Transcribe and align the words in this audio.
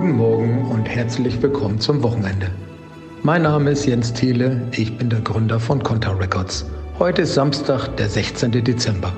Guten 0.00 0.16
Morgen 0.16 0.64
und 0.70 0.88
herzlich 0.88 1.42
willkommen 1.42 1.78
zum 1.78 2.02
Wochenende. 2.02 2.50
Mein 3.22 3.42
Name 3.42 3.72
ist 3.72 3.84
Jens 3.84 4.14
Thiele, 4.14 4.62
ich 4.70 4.96
bin 4.96 5.10
der 5.10 5.20
Gründer 5.20 5.60
von 5.60 5.82
Conta 5.82 6.12
Records. 6.12 6.64
Heute 6.98 7.20
ist 7.20 7.34
Samstag, 7.34 7.98
der 7.98 8.08
16. 8.08 8.50
Dezember. 8.64 9.12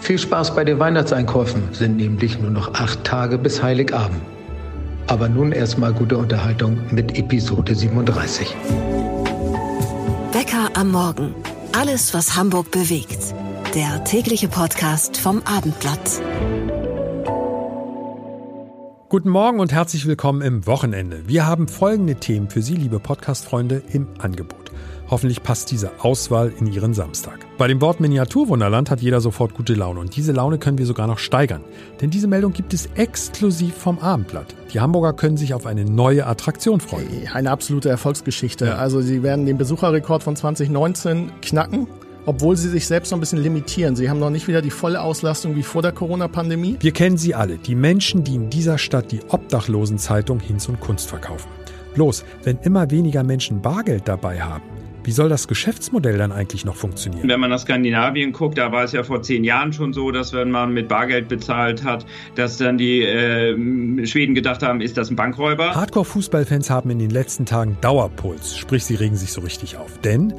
Viel 0.00 0.18
Spaß 0.18 0.54
bei 0.54 0.64
den 0.64 0.78
Weihnachtseinkäufen, 0.78 1.62
sind 1.72 1.96
nämlich 1.96 2.38
nur 2.38 2.50
noch 2.50 2.74
acht 2.74 3.02
Tage 3.04 3.38
bis 3.38 3.62
Heiligabend. 3.62 4.20
Aber 5.06 5.30
nun 5.30 5.50
erstmal 5.50 5.94
gute 5.94 6.18
Unterhaltung 6.18 6.78
mit 6.90 7.18
Episode 7.18 7.74
37. 7.74 8.54
Bäcker 10.30 10.68
am 10.74 10.90
Morgen. 10.90 11.34
Alles, 11.72 12.12
was 12.12 12.36
Hamburg 12.36 12.70
bewegt. 12.70 13.34
Der 13.74 14.04
tägliche 14.04 14.48
Podcast 14.48 15.16
vom 15.16 15.40
Abendblatt. 15.46 16.20
Guten 19.10 19.30
Morgen 19.30 19.58
und 19.58 19.72
herzlich 19.72 20.04
willkommen 20.06 20.42
im 20.42 20.66
Wochenende. 20.66 21.22
Wir 21.26 21.46
haben 21.46 21.66
folgende 21.66 22.16
Themen 22.16 22.50
für 22.50 22.60
Sie, 22.60 22.74
liebe 22.74 23.00
Podcast-Freunde, 23.00 23.80
im 23.90 24.06
Angebot. 24.18 24.70
Hoffentlich 25.08 25.42
passt 25.42 25.70
diese 25.70 25.92
Auswahl 26.00 26.52
in 26.60 26.66
Ihren 26.66 26.92
Samstag. 26.92 27.38
Bei 27.56 27.68
dem 27.68 27.80
Wort 27.80 28.00
Miniaturwunderland 28.00 28.90
hat 28.90 29.00
jeder 29.00 29.22
sofort 29.22 29.54
gute 29.54 29.72
Laune 29.72 30.00
und 30.00 30.14
diese 30.14 30.32
Laune 30.32 30.58
können 30.58 30.76
wir 30.76 30.84
sogar 30.84 31.06
noch 31.06 31.16
steigern. 31.16 31.62
Denn 32.02 32.10
diese 32.10 32.28
Meldung 32.28 32.52
gibt 32.52 32.74
es 32.74 32.84
exklusiv 32.96 33.74
vom 33.74 33.98
Abendblatt. 33.98 34.54
Die 34.74 34.80
Hamburger 34.80 35.14
können 35.14 35.38
sich 35.38 35.54
auf 35.54 35.64
eine 35.64 35.86
neue 35.86 36.26
Attraktion 36.26 36.78
freuen. 36.78 37.08
Eine 37.32 37.50
absolute 37.50 37.88
Erfolgsgeschichte. 37.88 38.76
Also 38.76 39.00
sie 39.00 39.22
werden 39.22 39.46
den 39.46 39.56
Besucherrekord 39.56 40.22
von 40.22 40.36
2019 40.36 41.32
knacken 41.40 41.86
obwohl 42.28 42.56
sie 42.56 42.68
sich 42.68 42.86
selbst 42.86 43.10
noch 43.10 43.16
ein 43.16 43.20
bisschen 43.20 43.42
limitieren. 43.42 43.96
Sie 43.96 44.10
haben 44.10 44.20
noch 44.20 44.28
nicht 44.28 44.48
wieder 44.48 44.60
die 44.60 44.70
volle 44.70 45.00
Auslastung 45.00 45.56
wie 45.56 45.62
vor 45.62 45.80
der 45.80 45.92
Corona-Pandemie. 45.92 46.76
Wir 46.78 46.92
kennen 46.92 47.16
sie 47.16 47.34
alle, 47.34 47.56
die 47.56 47.74
Menschen, 47.74 48.22
die 48.22 48.34
in 48.34 48.50
dieser 48.50 48.76
Stadt 48.76 49.10
die 49.12 49.20
Obdachlosenzeitung 49.28 50.38
Hinz 50.38 50.68
und 50.68 50.78
Kunst 50.78 51.08
verkaufen. 51.08 51.48
Bloß, 51.94 52.26
wenn 52.44 52.58
immer 52.58 52.90
weniger 52.90 53.22
Menschen 53.22 53.62
Bargeld 53.62 54.06
dabei 54.08 54.42
haben, 54.42 54.62
wie 55.04 55.10
soll 55.10 55.30
das 55.30 55.48
Geschäftsmodell 55.48 56.18
dann 56.18 56.30
eigentlich 56.30 56.66
noch 56.66 56.76
funktionieren? 56.76 57.26
Wenn 57.26 57.40
man 57.40 57.48
nach 57.48 57.60
Skandinavien 57.60 58.32
guckt, 58.32 58.58
da 58.58 58.70
war 58.72 58.84
es 58.84 58.92
ja 58.92 59.04
vor 59.04 59.22
zehn 59.22 59.42
Jahren 59.42 59.72
schon 59.72 59.94
so, 59.94 60.10
dass 60.10 60.34
wenn 60.34 60.50
man 60.50 60.74
mit 60.74 60.86
Bargeld 60.86 61.28
bezahlt 61.28 61.82
hat, 61.82 62.04
dass 62.34 62.58
dann 62.58 62.76
die 62.76 63.04
äh, 63.04 64.06
Schweden 64.06 64.34
gedacht 64.34 64.62
haben, 64.62 64.82
ist 64.82 64.98
das 64.98 65.08
ein 65.08 65.16
Bankräuber? 65.16 65.74
Hardcore-Fußballfans 65.74 66.68
haben 66.68 66.90
in 66.90 66.98
den 66.98 67.08
letzten 67.08 67.46
Tagen 67.46 67.78
Dauerpuls, 67.80 68.54
sprich 68.54 68.84
sie 68.84 68.96
regen 68.96 69.16
sich 69.16 69.32
so 69.32 69.40
richtig 69.40 69.78
auf. 69.78 69.98
Denn 70.00 70.34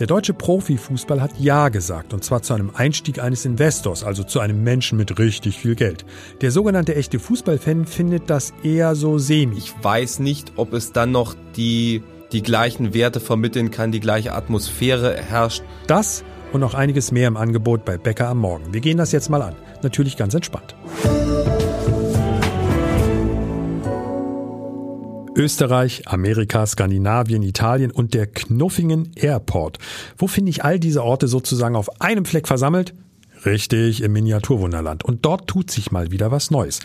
der 0.00 0.06
deutsche 0.06 0.32
Profifußball 0.32 1.20
hat 1.20 1.32
Ja 1.38 1.68
gesagt, 1.68 2.14
und 2.14 2.24
zwar 2.24 2.40
zu 2.40 2.54
einem 2.54 2.70
Einstieg 2.74 3.22
eines 3.22 3.44
Investors, 3.44 4.02
also 4.02 4.24
zu 4.24 4.40
einem 4.40 4.64
Menschen 4.64 4.96
mit 4.96 5.18
richtig 5.18 5.58
viel 5.58 5.74
Geld. 5.74 6.06
Der 6.40 6.50
sogenannte 6.50 6.94
echte 6.94 7.18
Fußballfan 7.18 7.84
findet 7.84 8.30
das 8.30 8.54
eher 8.62 8.94
so 8.94 9.18
semi. 9.18 9.58
Ich 9.58 9.74
weiß 9.82 10.20
nicht, 10.20 10.52
ob 10.56 10.72
es 10.72 10.92
dann 10.92 11.12
noch 11.12 11.34
die, 11.54 12.02
die 12.32 12.42
gleichen 12.42 12.94
Werte 12.94 13.20
vermitteln 13.20 13.70
kann, 13.70 13.92
die 13.92 14.00
gleiche 14.00 14.32
Atmosphäre 14.32 15.16
herrscht. 15.16 15.62
Das 15.86 16.24
und 16.52 16.60
noch 16.60 16.72
einiges 16.72 17.12
mehr 17.12 17.28
im 17.28 17.36
Angebot 17.36 17.84
bei 17.84 17.98
Bäcker 17.98 18.28
am 18.28 18.38
Morgen. 18.38 18.72
Wir 18.72 18.80
gehen 18.80 18.96
das 18.96 19.12
jetzt 19.12 19.28
mal 19.28 19.42
an. 19.42 19.54
Natürlich 19.82 20.16
ganz 20.16 20.32
entspannt. 20.32 20.74
Österreich, 25.36 26.08
Amerika, 26.08 26.66
Skandinavien, 26.66 27.42
Italien 27.42 27.90
und 27.90 28.14
der 28.14 28.26
Knuffingen 28.26 29.10
Airport. 29.14 29.78
Wo 30.18 30.26
finde 30.26 30.50
ich 30.50 30.64
all 30.64 30.78
diese 30.80 31.04
Orte 31.04 31.28
sozusagen 31.28 31.76
auf 31.76 32.00
einem 32.00 32.24
Fleck 32.24 32.48
versammelt? 32.48 32.94
Richtig, 33.46 34.02
im 34.02 34.12
Miniaturwunderland. 34.12 35.04
Und 35.04 35.24
dort 35.24 35.46
tut 35.46 35.70
sich 35.70 35.90
mal 35.92 36.10
wieder 36.10 36.30
was 36.30 36.50
Neues. 36.50 36.80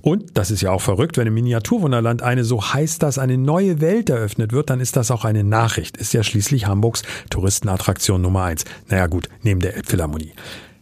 Und 0.00 0.38
das 0.38 0.50
ist 0.50 0.62
ja 0.62 0.70
auch 0.70 0.80
verrückt, 0.80 1.18
wenn 1.18 1.26
im 1.26 1.34
Miniaturwunderland 1.34 2.22
eine, 2.22 2.44
so 2.44 2.62
heißt 2.62 3.02
das, 3.02 3.18
eine 3.18 3.36
neue 3.36 3.80
Welt 3.80 4.08
eröffnet 4.08 4.52
wird, 4.52 4.70
dann 4.70 4.80
ist 4.80 4.96
das 4.96 5.10
auch 5.10 5.24
eine 5.24 5.44
Nachricht. 5.44 5.96
Ist 5.96 6.14
ja 6.14 6.22
schließlich 6.22 6.66
Hamburgs 6.66 7.02
Touristenattraktion 7.30 8.22
Nummer 8.22 8.44
eins. 8.44 8.64
Naja 8.88 9.06
gut, 9.06 9.28
neben 9.42 9.60
der 9.60 9.76
Elbphilharmonie. 9.76 10.32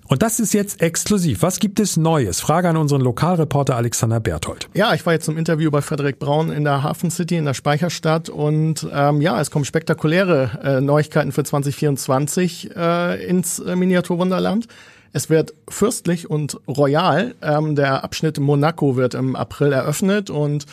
Und 0.08 0.22
das 0.22 0.38
ist 0.38 0.54
jetzt 0.54 0.80
exklusiv. 0.82 1.42
Was 1.42 1.58
gibt 1.58 1.80
es 1.80 1.96
Neues? 1.96 2.40
Frage 2.40 2.68
an 2.68 2.76
unseren 2.76 3.00
Lokalreporter 3.00 3.76
Alexander 3.76 4.20
Berthold. 4.20 4.68
Ja, 4.74 4.94
ich 4.94 5.04
war 5.04 5.14
jetzt 5.14 5.24
zum 5.24 5.36
Interview 5.36 5.70
bei 5.70 5.82
Frederik 5.82 6.18
Braun 6.18 6.52
in 6.52 6.64
der 6.64 6.82
Hafen 6.82 7.10
City 7.10 7.36
in 7.36 7.44
der 7.44 7.54
Speicherstadt 7.54 8.28
und 8.28 8.86
ähm, 8.92 9.20
ja, 9.20 9.40
es 9.40 9.50
kommen 9.50 9.64
spektakuläre 9.64 10.60
äh, 10.62 10.80
Neuigkeiten 10.80 11.32
für 11.32 11.42
2024 11.42 12.76
äh, 12.76 13.26
ins 13.26 13.58
äh, 13.58 13.74
Miniaturwunderland. 13.74 14.68
Es 15.12 15.30
wird 15.30 15.54
fürstlich 15.68 16.30
und 16.30 16.60
royal. 16.68 17.34
Ähm, 17.42 17.74
der 17.74 18.04
Abschnitt 18.04 18.38
Monaco 18.38 18.96
wird 18.96 19.14
im 19.14 19.34
April 19.34 19.72
eröffnet 19.72 20.30
und 20.30 20.66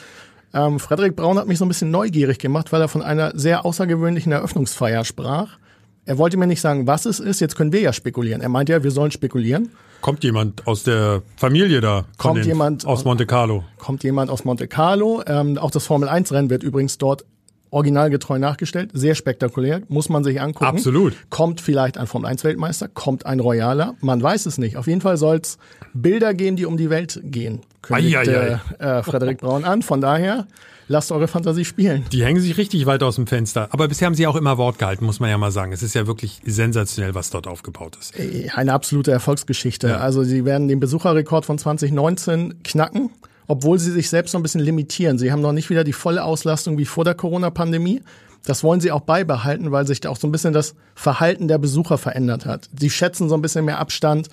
ähm, 0.53 0.79
Frederik 0.79 1.15
Braun 1.15 1.39
hat 1.39 1.47
mich 1.47 1.57
so 1.57 1.65
ein 1.65 1.69
bisschen 1.69 1.89
neugierig 1.89 2.37
gemacht, 2.37 2.71
weil 2.71 2.81
er 2.81 2.87
von 2.87 3.01
einer 3.01 3.31
sehr 3.35 3.65
außergewöhnlichen 3.65 4.31
Eröffnungsfeier 4.31 5.05
sprach. 5.05 5.57
Er 6.05 6.17
wollte 6.17 6.37
mir 6.37 6.47
nicht 6.47 6.61
sagen, 6.61 6.85
was 6.85 7.05
es 7.05 7.19
ist. 7.19 7.39
Jetzt 7.39 7.55
können 7.55 7.71
wir 7.71 7.79
ja 7.79 7.93
spekulieren. 7.93 8.41
Er 8.41 8.49
meinte 8.49 8.73
ja, 8.73 8.83
wir 8.83 8.91
sollen 8.91 9.11
spekulieren. 9.11 9.69
Kommt 10.01 10.23
jemand 10.25 10.67
aus 10.67 10.83
der 10.83 11.21
Familie 11.37 11.79
da? 11.79 12.03
Kommt 12.17 12.45
jemand 12.45 12.85
aus 12.85 13.05
Monte 13.05 13.25
Carlo? 13.25 13.63
Kommt 13.77 14.03
jemand 14.03 14.29
aus 14.29 14.43
Monte 14.43 14.67
Carlo? 14.67 15.23
Ähm, 15.25 15.57
auch 15.57 15.71
das 15.71 15.85
Formel 15.85 16.09
1 16.09 16.33
Rennen 16.33 16.49
wird 16.49 16.61
übrigens 16.61 16.97
dort 16.97 17.23
originalgetreu 17.69 18.37
nachgestellt. 18.37 18.91
Sehr 18.93 19.15
spektakulär. 19.15 19.81
Muss 19.87 20.09
man 20.09 20.25
sich 20.25 20.41
angucken. 20.41 20.65
Absolut. 20.65 21.13
Kommt 21.29 21.61
vielleicht 21.61 21.97
ein 21.97 22.07
Formel 22.07 22.29
1 22.29 22.43
Weltmeister? 22.43 22.89
Kommt 22.89 23.25
ein 23.25 23.39
Royaler? 23.39 23.95
Man 24.01 24.21
weiß 24.21 24.45
es 24.45 24.57
nicht. 24.57 24.75
Auf 24.75 24.87
jeden 24.87 25.01
Fall 25.01 25.15
soll 25.15 25.37
es 25.37 25.57
Bilder 25.93 26.33
geben, 26.33 26.57
die 26.57 26.65
um 26.65 26.75
die 26.75 26.89
Welt 26.89 27.21
gehen. 27.23 27.61
Kündigte 27.83 28.59
äh, 28.79 29.03
Frederik 29.03 29.39
Braun 29.39 29.63
an. 29.63 29.83
Von 29.83 30.01
daher 30.01 30.47
lasst 30.87 31.11
eure 31.11 31.27
Fantasie 31.27 31.65
spielen. 31.65 32.05
Die 32.11 32.23
hängen 32.23 32.41
sich 32.41 32.57
richtig 32.57 32.85
weit 32.85 33.03
aus 33.03 33.15
dem 33.15 33.27
Fenster. 33.27 33.67
Aber 33.71 33.87
bisher 33.87 34.07
haben 34.07 34.15
sie 34.15 34.25
auch 34.25 34.35
immer 34.35 34.57
Wort 34.57 34.79
gehalten, 34.79 35.05
muss 35.05 35.19
man 35.19 35.29
ja 35.29 35.37
mal 35.37 35.51
sagen. 35.51 35.71
Es 35.71 35.83
ist 35.83 35.93
ja 35.93 36.07
wirklich 36.07 36.41
sensationell, 36.45 37.13
was 37.13 37.29
dort 37.29 37.47
aufgebaut 37.47 37.97
ist. 37.99 38.13
Eine 38.55 38.73
absolute 38.73 39.11
Erfolgsgeschichte. 39.11 39.89
Ja. 39.89 39.97
Also 39.97 40.23
sie 40.23 40.45
werden 40.45 40.67
den 40.67 40.79
Besucherrekord 40.79 41.45
von 41.45 41.57
2019 41.57 42.63
knacken, 42.63 43.11
obwohl 43.47 43.79
sie 43.79 43.91
sich 43.91 44.09
selbst 44.09 44.33
noch 44.33 44.39
ein 44.39 44.43
bisschen 44.43 44.61
limitieren. 44.61 45.17
Sie 45.17 45.31
haben 45.31 45.41
noch 45.41 45.53
nicht 45.53 45.69
wieder 45.69 45.83
die 45.83 45.93
volle 45.93 46.23
Auslastung 46.23 46.77
wie 46.77 46.85
vor 46.85 47.03
der 47.03 47.15
Corona-Pandemie. 47.15 48.01
Das 48.45 48.63
wollen 48.63 48.81
sie 48.81 48.91
auch 48.91 49.01
beibehalten, 49.01 49.71
weil 49.71 49.87
sich 49.87 50.01
da 50.01 50.09
auch 50.09 50.17
so 50.17 50.27
ein 50.27 50.31
bisschen 50.31 50.53
das 50.53 50.75
Verhalten 50.95 51.47
der 51.47 51.57
Besucher 51.57 51.97
verändert 51.97 52.45
hat. 52.45 52.69
Sie 52.77 52.89
schätzen 52.89 53.29
so 53.29 53.35
ein 53.35 53.41
bisschen 53.41 53.63
mehr 53.63 53.79
Abstand 53.79 54.27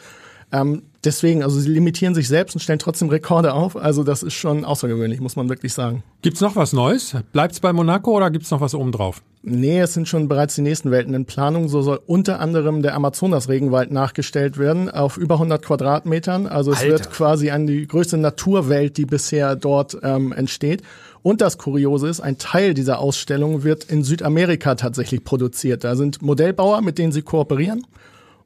ähm, 0.52 0.82
deswegen, 1.04 1.42
also 1.42 1.58
sie 1.58 1.70
limitieren 1.70 2.14
sich 2.14 2.28
selbst 2.28 2.54
und 2.54 2.60
stellen 2.60 2.78
trotzdem 2.78 3.08
Rekorde 3.08 3.52
auf. 3.52 3.76
Also 3.76 4.04
das 4.04 4.22
ist 4.22 4.34
schon 4.34 4.64
außergewöhnlich, 4.64 5.20
muss 5.20 5.36
man 5.36 5.48
wirklich 5.48 5.72
sagen. 5.72 6.02
Gibt's 6.22 6.40
noch 6.40 6.56
was 6.56 6.72
Neues? 6.72 7.14
Bleibt's 7.32 7.60
bei 7.60 7.72
Monaco 7.72 8.16
oder 8.16 8.30
gibt's 8.30 8.50
noch 8.50 8.60
was 8.60 8.74
obendrauf? 8.74 9.22
Nee, 9.42 9.80
es 9.80 9.94
sind 9.94 10.06
schon 10.06 10.28
bereits 10.28 10.54
die 10.54 10.60
nächsten 10.60 10.90
Welten 10.90 11.14
in 11.14 11.24
Planung. 11.24 11.68
So 11.68 11.80
soll 11.80 12.00
unter 12.06 12.40
anderem 12.40 12.82
der 12.82 12.94
Amazonas-Regenwald 12.94 13.90
nachgestellt 13.90 14.58
werden 14.58 14.90
auf 14.90 15.16
über 15.16 15.36
100 15.36 15.64
Quadratmetern. 15.64 16.46
Also 16.46 16.72
es 16.72 16.80
Alter. 16.80 16.90
wird 16.90 17.10
quasi 17.10 17.50
eine 17.50 17.66
die 17.66 17.86
größte 17.86 18.18
Naturwelt, 18.18 18.98
die 18.98 19.06
bisher 19.06 19.56
dort 19.56 19.96
ähm, 20.02 20.32
entsteht. 20.32 20.82
Und 21.22 21.40
das 21.40 21.56
Kuriose 21.56 22.08
ist, 22.08 22.20
ein 22.20 22.36
Teil 22.36 22.74
dieser 22.74 22.98
Ausstellung 22.98 23.62
wird 23.62 23.84
in 23.84 24.04
Südamerika 24.04 24.74
tatsächlich 24.74 25.24
produziert. 25.24 25.84
Da 25.84 25.96
sind 25.96 26.20
Modellbauer, 26.20 26.82
mit 26.82 26.98
denen 26.98 27.12
sie 27.12 27.22
kooperieren. 27.22 27.86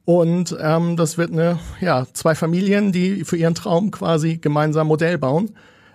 Und 0.05 0.55
ähm, 0.61 0.97
das 0.97 1.17
wird 1.17 1.31
eine, 1.31 1.59
ja, 1.81 2.05
zwei 2.13 2.35
Familien, 2.35 2.91
die 2.91 3.25
für 3.25 3.37
ihren 3.37 3.55
Traum 3.55 3.89
quasi 3.89 4.37
gemeinsam 4.37 4.87
Modell 4.87 5.17
bauen. 5.17 5.51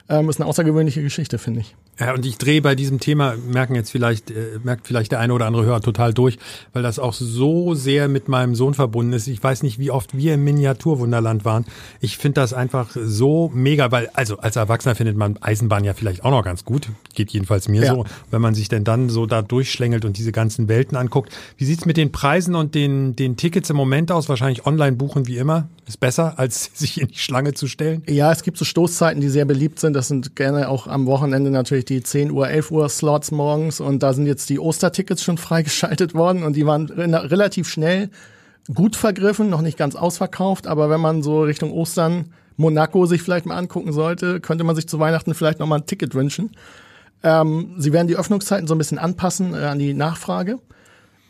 Ähm, 0.09 0.29
ist 0.29 0.41
eine 0.41 0.49
außergewöhnliche 0.49 1.03
Geschichte, 1.03 1.39
finde 1.39 1.61
ich. 1.61 1.77
Ja, 2.01 2.15
und 2.15 2.25
ich 2.25 2.39
drehe 2.39 2.63
bei 2.63 2.75
diesem 2.75 2.99
Thema, 2.99 3.35
merken 3.37 3.75
jetzt 3.75 3.91
vielleicht, 3.91 4.31
äh, 4.31 4.59
merkt 4.65 4.87
vielleicht 4.87 5.13
der 5.13 5.21
eine 5.21 5.35
oder 5.35 5.47
andere 5.47 5.67
Hörer 5.67 5.83
total 5.83 6.15
durch, 6.15 6.39
weil 6.73 6.83
das 6.83 6.99
auch 6.99 7.13
so 7.13 7.75
sehr 7.75 8.09
mit 8.09 8.27
meinem 8.27 8.55
Sohn 8.55 8.73
verbunden 8.73 9.13
ist. 9.13 9.27
Ich 9.27 9.43
weiß 9.43 9.63
nicht, 9.63 9.79
wie 9.79 9.91
oft 9.91 10.17
wir 10.17 10.35
im 10.35 10.45
Miniaturwunderland 10.45 11.45
waren. 11.45 11.67
Ich 12.01 12.17
finde 12.17 12.41
das 12.41 12.55
einfach 12.55 12.89
so 12.95 13.51
mega, 13.55 13.93
weil, 13.93 14.09
also 14.15 14.39
als 14.39 14.57
Erwachsener 14.57 14.95
findet 14.95 15.19
man 15.19 15.37
Eisenbahn 15.43 15.85
ja 15.85 15.93
vielleicht 15.93 16.25
auch 16.25 16.31
noch 16.31 16.43
ganz 16.43 16.65
gut. 16.65 16.89
Geht 17.15 17.33
jedenfalls 17.33 17.69
mir 17.69 17.85
ja. 17.85 17.95
so. 17.95 18.07
Wenn 18.31 18.41
man 18.41 18.55
sich 18.55 18.71
denn 18.71 18.85
dann 18.85 19.11
so 19.11 19.27
da 19.27 19.43
durchschlängelt 19.43 20.07
und 20.07 20.17
diese 20.17 20.33
ganzen 20.33 20.69
Welten 20.69 20.97
anguckt. 20.97 21.31
Wie 21.59 21.67
sieht's 21.67 21.85
mit 21.85 21.99
den 21.99 22.13
Preisen 22.13 22.55
und 22.55 22.75
den, 22.75 23.15
den 23.15 23.37
Tickets 23.37 23.69
im 23.69 23.77
Moment 23.77 24.11
aus? 24.11 24.31
Wahrscheinlich 24.31 24.65
online 24.65 24.97
buchen 24.97 25.27
wie 25.27 25.37
immer. 25.37 25.69
Ist 25.87 26.01
besser, 26.01 26.35
als 26.39 26.71
sich 26.73 26.99
in 26.99 27.09
die 27.09 27.19
Schlange 27.19 27.53
zu 27.53 27.67
stellen? 27.67 28.03
Ja, 28.09 28.33
es 28.33 28.43
gibt 28.43 28.57
so 28.57 28.65
Stoßzeiten, 28.65 29.21
die 29.21 29.29
sehr 29.29 29.45
beliebt 29.45 29.81
sind. 29.81 29.93
Das 29.93 30.09
sind 30.09 30.35
gerne 30.35 30.71
auch 30.71 30.87
am 30.87 31.05
Wochenende 31.05 31.51
natürlich 31.51 31.90
die 31.91 32.03
10 32.03 32.31
Uhr, 32.31 32.49
11 32.49 32.71
Uhr 32.71 32.89
Slots 32.89 33.31
morgens 33.31 33.81
und 33.81 34.03
da 34.03 34.13
sind 34.13 34.27
jetzt 34.27 34.49
die 34.49 34.59
Ostertickets 34.59 35.23
schon 35.23 35.39
freigeschaltet 35.49 36.15
worden 36.15 36.43
und 36.43 36.57
die 36.57 36.67
waren 36.67 36.87
re 36.87 37.31
relativ 37.31 37.69
schnell 37.69 38.11
gut 38.73 38.97
vergriffen, 38.97 39.51
noch 39.51 39.63
nicht 39.63 39.77
ganz 39.77 39.97
ausverkauft, 39.97 40.67
aber 40.67 40.91
wenn 40.91 41.01
man 41.01 41.23
so 41.23 41.43
Richtung 41.43 41.73
Ostern 41.73 42.33
Monaco 42.57 43.07
sich 43.07 43.23
vielleicht 43.23 43.47
mal 43.47 43.57
angucken 43.57 43.93
sollte, 43.93 44.41
könnte 44.41 44.65
man 44.65 44.77
sich 44.77 44.87
zu 44.87 44.99
Weihnachten 44.99 45.35
vielleicht 45.35 45.59
noch 45.59 45.67
mal 45.67 45.77
ein 45.77 45.87
Ticket 45.87 46.15
wünschen. 46.15 46.51
Ähm, 47.23 47.75
sie 47.79 47.93
werden 47.93 48.07
die 48.07 48.17
Öffnungszeiten 48.17 48.67
so 48.67 48.75
ein 48.75 48.79
bisschen 48.79 48.99
anpassen 48.99 49.55
äh, 49.55 49.59
an 49.59 49.79
die 49.79 49.95
Nachfrage. 49.95 50.59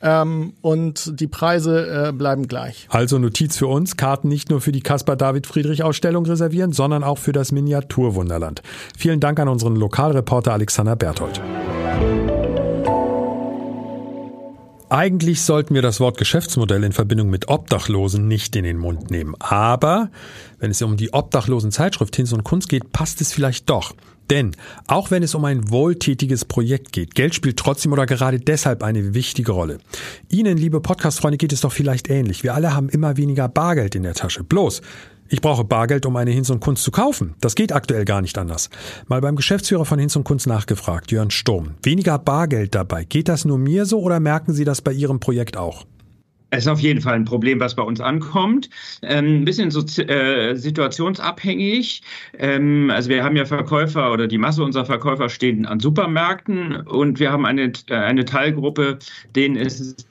Ähm, 0.02 0.54
und 0.60 1.20
die 1.20 1.26
Preise 1.26 2.08
äh, 2.08 2.12
bleiben 2.12 2.48
gleich. 2.48 2.86
Also 2.90 3.18
Notiz 3.18 3.56
für 3.56 3.66
uns, 3.66 3.96
Karten 3.96 4.28
nicht 4.28 4.50
nur 4.50 4.60
für 4.60 4.72
die 4.72 4.80
Caspar 4.80 5.16
David 5.16 5.46
Friedrich 5.46 5.82
Ausstellung 5.82 6.26
reservieren, 6.26 6.72
sondern 6.72 7.04
auch 7.04 7.18
für 7.18 7.32
das 7.32 7.52
Miniaturwunderland. 7.52 8.62
Vielen 8.96 9.20
Dank 9.20 9.38
an 9.40 9.48
unseren 9.48 9.76
Lokalreporter 9.76 10.52
Alexander 10.52 10.96
Berthold. 10.96 11.40
Eigentlich 14.90 15.42
sollten 15.42 15.76
wir 15.76 15.82
das 15.82 16.00
Wort 16.00 16.18
Geschäftsmodell 16.18 16.82
in 16.82 16.90
Verbindung 16.90 17.30
mit 17.30 17.48
Obdachlosen 17.48 18.26
nicht 18.26 18.56
in 18.56 18.64
den 18.64 18.76
Mund 18.76 19.12
nehmen. 19.12 19.36
Aber 19.38 20.10
wenn 20.58 20.72
es 20.72 20.82
um 20.82 20.96
die 20.96 21.12
Obdachlosen-Zeitschrift 21.12 22.16
Hinz 22.16 22.32
und 22.32 22.42
Kunst 22.42 22.68
geht, 22.68 22.90
passt 22.90 23.20
es 23.20 23.32
vielleicht 23.32 23.70
doch. 23.70 23.94
Denn 24.30 24.52
auch 24.86 25.10
wenn 25.10 25.22
es 25.22 25.34
um 25.34 25.44
ein 25.44 25.70
wohltätiges 25.70 26.44
Projekt 26.44 26.92
geht, 26.92 27.14
Geld 27.16 27.34
spielt 27.34 27.58
trotzdem 27.58 27.92
oder 27.92 28.06
gerade 28.06 28.38
deshalb 28.38 28.82
eine 28.82 29.12
wichtige 29.12 29.52
Rolle. 29.52 29.78
Ihnen, 30.30 30.56
liebe 30.56 30.80
Podcast-Freunde, 30.80 31.36
geht 31.36 31.52
es 31.52 31.62
doch 31.62 31.72
vielleicht 31.72 32.08
ähnlich. 32.08 32.44
Wir 32.44 32.54
alle 32.54 32.74
haben 32.74 32.88
immer 32.88 33.16
weniger 33.16 33.48
Bargeld 33.48 33.96
in 33.96 34.04
der 34.04 34.14
Tasche. 34.14 34.44
Bloß, 34.44 34.82
ich 35.28 35.40
brauche 35.40 35.64
Bargeld, 35.64 36.06
um 36.06 36.16
eine 36.16 36.30
Hinz 36.30 36.50
und 36.50 36.60
Kunst 36.60 36.84
zu 36.84 36.90
kaufen. 36.90 37.34
Das 37.40 37.54
geht 37.54 37.72
aktuell 37.72 38.04
gar 38.04 38.20
nicht 38.20 38.38
anders. 38.38 38.70
Mal 39.06 39.20
beim 39.20 39.36
Geschäftsführer 39.36 39.84
von 39.84 39.98
Hinz 39.98 40.14
und 40.16 40.24
Kunst 40.24 40.46
nachgefragt, 40.46 41.12
Jörn 41.12 41.30
Sturm. 41.30 41.74
Weniger 41.82 42.18
Bargeld 42.18 42.74
dabei. 42.74 43.04
Geht 43.04 43.28
das 43.28 43.44
nur 43.44 43.58
mir 43.58 43.84
so 43.84 44.00
oder 44.00 44.20
merken 44.20 44.52
Sie 44.52 44.64
das 44.64 44.80
bei 44.80 44.92
Ihrem 44.92 45.20
Projekt 45.20 45.56
auch? 45.56 45.86
Es 46.50 46.64
ist 46.64 46.68
auf 46.68 46.80
jeden 46.80 47.00
Fall 47.00 47.14
ein 47.14 47.24
Problem, 47.24 47.60
was 47.60 47.76
bei 47.76 47.82
uns 47.82 48.00
ankommt. 48.00 48.68
Ähm, 49.02 49.42
ein 49.42 49.44
bisschen 49.44 49.70
so, 49.70 49.80
äh, 50.02 50.54
situationsabhängig. 50.54 52.02
Ähm, 52.38 52.90
also 52.90 53.08
wir 53.08 53.22
haben 53.22 53.36
ja 53.36 53.44
Verkäufer 53.44 54.12
oder 54.12 54.26
die 54.26 54.38
Masse 54.38 54.64
unserer 54.64 54.84
Verkäufer 54.84 55.28
stehen 55.28 55.64
an 55.64 55.78
Supermärkten 55.78 56.76
und 56.86 57.20
wir 57.20 57.30
haben 57.30 57.46
eine, 57.46 57.72
äh, 57.88 57.94
eine 57.94 58.24
Teilgruppe, 58.24 58.98
denen 59.34 59.56
ist 59.56 60.06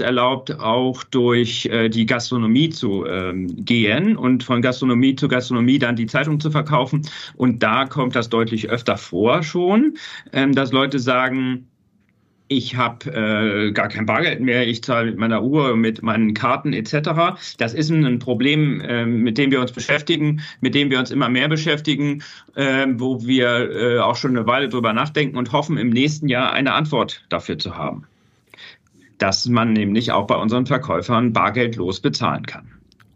erlaubt, 0.00 0.58
auch 0.58 1.04
durch 1.04 1.66
äh, 1.66 1.88
die 1.88 2.06
Gastronomie 2.06 2.70
zu 2.70 3.06
ähm, 3.06 3.64
gehen 3.64 4.16
und 4.16 4.42
von 4.42 4.62
Gastronomie 4.62 5.14
zu 5.14 5.28
Gastronomie 5.28 5.78
dann 5.78 5.96
die 5.96 6.06
Zeitung 6.06 6.40
zu 6.40 6.50
verkaufen. 6.50 7.02
Und 7.36 7.62
da 7.62 7.84
kommt 7.84 8.16
das 8.16 8.28
deutlich 8.28 8.70
öfter 8.70 8.96
vor 8.96 9.42
schon, 9.42 9.96
ähm, 10.32 10.52
dass 10.52 10.72
Leute 10.72 10.98
sagen, 10.98 11.68
ich 12.48 12.76
habe 12.76 13.10
äh, 13.10 13.72
gar 13.72 13.88
kein 13.88 14.06
Bargeld 14.06 14.40
mehr, 14.40 14.66
ich 14.66 14.84
zahle 14.84 15.06
mit 15.06 15.18
meiner 15.18 15.42
Uhr, 15.42 15.76
mit 15.76 16.02
meinen 16.02 16.34
Karten 16.34 16.72
etc. 16.72 17.36
Das 17.58 17.72
ist 17.72 17.90
ein 17.90 18.18
Problem, 18.18 18.80
äh, 18.80 19.06
mit 19.06 19.38
dem 19.38 19.50
wir 19.50 19.60
uns 19.60 19.72
beschäftigen, 19.72 20.42
mit 20.60 20.74
dem 20.74 20.90
wir 20.90 20.98
uns 20.98 21.10
immer 21.10 21.28
mehr 21.28 21.48
beschäftigen, 21.48 22.22
äh, 22.54 22.86
wo 22.90 23.26
wir 23.26 23.70
äh, 23.70 23.98
auch 23.98 24.16
schon 24.16 24.36
eine 24.36 24.46
Weile 24.46 24.68
drüber 24.68 24.92
nachdenken 24.92 25.38
und 25.38 25.52
hoffen, 25.52 25.78
im 25.78 25.90
nächsten 25.90 26.28
Jahr 26.28 26.52
eine 26.52 26.72
Antwort 26.72 27.24
dafür 27.28 27.58
zu 27.58 27.76
haben 27.76 28.06
dass 29.18 29.46
man 29.46 29.72
nämlich 29.72 30.12
auch 30.12 30.26
bei 30.26 30.34
unseren 30.34 30.66
Verkäufern 30.66 31.32
bargeldlos 31.32 32.00
bezahlen 32.00 32.44
kann. 32.44 32.68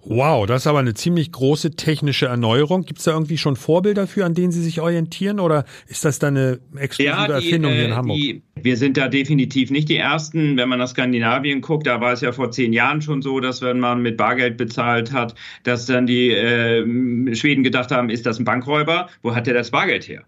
Wow, 0.05 0.47
das 0.47 0.63
ist 0.63 0.67
aber 0.67 0.79
eine 0.79 0.95
ziemlich 0.95 1.33
große 1.33 1.73
technische 1.73 2.27
Erneuerung. 2.27 2.85
Gibt 2.85 3.01
es 3.01 3.05
da 3.05 3.13
irgendwie 3.13 3.37
schon 3.37 3.57
Vorbilder 3.57 4.07
für, 4.07 4.25
an 4.25 4.35
denen 4.35 4.53
Sie 4.53 4.63
sich 4.63 4.81
orientieren 4.81 5.41
oder 5.41 5.65
ist 5.87 6.05
das 6.05 6.19
dann 6.19 6.37
eine 6.37 6.61
exklusive 6.77 7.15
ja, 7.15 7.27
die, 7.27 7.33
Erfindung 7.33 7.73
hier 7.73 7.85
in 7.87 7.91
äh, 7.91 7.95
Hamburg? 7.95 8.17
Die, 8.17 8.43
wir 8.63 8.77
sind 8.77 8.97
da 8.97 9.09
definitiv 9.09 9.71
nicht 9.71 9.89
die 9.89 9.97
Ersten. 9.97 10.57
Wenn 10.57 10.69
man 10.69 10.79
nach 10.79 10.89
Skandinavien 10.89 11.61
guckt, 11.61 11.87
da 11.87 12.01
war 12.01 12.13
es 12.13 12.21
ja 12.21 12.33
vor 12.33 12.51
zehn 12.51 12.73
Jahren 12.73 13.03
schon 13.03 13.23
so, 13.23 13.41
dass 13.41 13.61
wenn 13.61 13.81
man 13.81 14.01
mit 14.01 14.17
Bargeld 14.17 14.57
bezahlt 14.57 15.13
hat, 15.13 15.35
dass 15.65 15.87
dann 15.87 16.07
die 16.07 16.31
äh, 16.31 17.35
Schweden 17.35 17.65
gedacht 17.65 17.91
haben, 17.91 18.09
ist 18.09 18.25
das 18.25 18.39
ein 18.39 18.45
Bankräuber? 18.45 19.09
Wo 19.23 19.35
hat 19.35 19.47
der 19.47 19.55
das 19.55 19.71
Bargeld 19.71 20.09
her? 20.09 20.23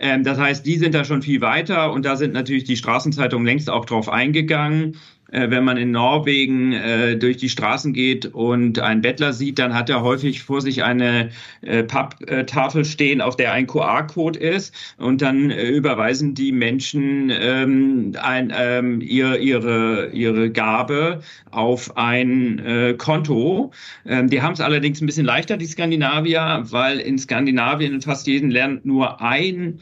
Ähm, 0.00 0.22
das 0.22 0.38
heißt, 0.38 0.64
die 0.64 0.76
sind 0.76 0.94
da 0.94 1.04
schon 1.04 1.22
viel 1.22 1.40
weiter 1.40 1.92
und 1.92 2.04
da 2.04 2.16
sind 2.16 2.32
natürlich 2.32 2.64
die 2.64 2.76
Straßenzeitungen 2.76 3.44
längst 3.44 3.68
auch 3.70 3.84
drauf 3.84 4.08
eingegangen. 4.08 4.96
Äh, 5.32 5.50
wenn 5.50 5.64
man 5.64 5.76
in 5.76 5.90
Norwegen 5.90 6.72
äh, 6.72 7.16
durch 7.16 7.36
die 7.36 7.48
Straßen 7.48 7.92
geht 7.92 8.26
und 8.26 8.78
einen 8.78 9.00
Bettler 9.00 9.32
sieht, 9.32 9.58
dann 9.58 9.74
hat 9.74 9.90
er 9.90 10.02
häufig 10.02 10.42
vor 10.42 10.60
sich 10.60 10.84
eine 10.84 11.30
äh, 11.62 11.82
Papptafel 11.82 12.84
stehen, 12.84 13.20
auf 13.20 13.36
der 13.36 13.52
ein 13.52 13.66
QR-Code 13.66 14.38
ist 14.38 14.74
und 14.98 15.22
dann 15.22 15.50
äh, 15.50 15.68
überweisen 15.68 16.34
die 16.34 16.52
Menschen 16.52 17.30
ähm, 17.30 18.12
ein, 18.20 18.52
ähm, 18.56 19.00
ihr, 19.00 19.38
ihre, 19.40 20.10
ihre 20.12 20.50
Gabe 20.50 21.20
auf 21.50 21.96
ein 21.96 22.58
äh, 22.60 22.94
Konto. 22.96 23.72
Ähm, 24.06 24.28
die 24.30 24.42
haben 24.42 24.52
es 24.52 24.60
allerdings 24.60 25.00
ein 25.00 25.06
bisschen 25.06 25.26
leichter, 25.26 25.56
die 25.56 25.66
Skandinavier, 25.66 26.64
weil 26.70 27.00
in 27.00 27.18
Skandinavien 27.18 27.94
in 27.94 28.02
fast 28.02 28.26
jedem 28.26 28.50
Land 28.50 28.86
nur 28.86 29.20
ein 29.20 29.80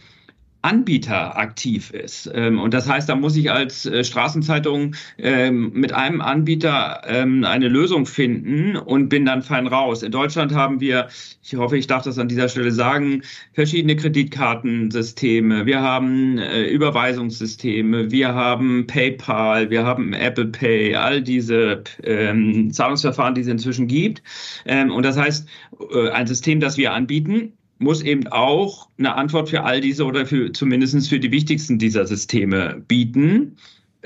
Anbieter 0.65 1.37
aktiv 1.37 1.91
ist. 1.91 2.31
Ähm, 2.35 2.59
und 2.59 2.73
das 2.73 2.89
heißt, 2.89 3.07
da 3.09 3.17
muss 3.17 3.37
ich 3.37 3.51
als 3.51 3.85
äh, 3.85 4.03
Straßenzeitung 4.03 4.95
ähm, 5.19 5.73
mit 5.75 5.93
einem 5.93 6.23
Anbieter 6.23 7.03
ähm, 7.07 7.45
eine 7.45 7.69
Lösung 7.69 8.07
finden 8.07 8.75
und 8.77 9.11
bin 9.11 9.27
dann 9.27 9.43
fein 9.43 9.67
raus. 9.67 10.03
In 10.03 10.11
Deutschland 10.11 10.55
haben 10.55 10.81
wir, 10.81 11.09
ich 11.43 11.55
hoffe, 11.57 11.77
ich 11.77 11.87
darf 11.87 12.05
das 12.05 12.19
an 12.19 12.29
dieser 12.29 12.49
Stelle 12.49 12.73
sagen, 12.73 13.23
verschiedene 13.53 13.95
Kreditkartensysteme. 13.95 15.67
Wir 15.67 15.83
haben 15.83 16.39
äh, 16.39 16.65
Überweisungssysteme, 16.65 18.11
wir 18.11 18.35
haben 18.35 18.87
PayPal, 18.87 19.69
wir 19.69 19.85
haben 19.85 20.15
Apple 20.15 20.47
Pay, 20.47 20.97
all 20.97 21.21
diese 21.21 21.83
Zahlungsverfahren, 22.05 23.35
die 23.35 23.43
es 23.43 23.47
inzwischen 23.47 23.87
gibt. 23.87 24.23
und 24.65 25.03
das 25.05 25.19
heißt, 25.19 25.49
äh, 25.93 26.11
ein 26.11 26.27
System, 26.27 26.61
das 26.61 26.79
wir 26.79 26.93
anbieten, 26.93 27.53
muss 27.85 28.03
eben 28.03 28.27
auch 28.29 28.89
eine 28.99 29.15
Antwort 29.15 29.51
für 29.51 29.63
all 29.63 29.81
diese 29.81 30.05
oder 30.05 30.27
für 30.27 30.53
zumindest 30.53 31.09
für 31.09 31.21
die 31.21 31.31
wichtigsten 31.31 31.79
dieser 31.79 32.07
Systeme 32.07 32.83
bieten. 32.89 33.57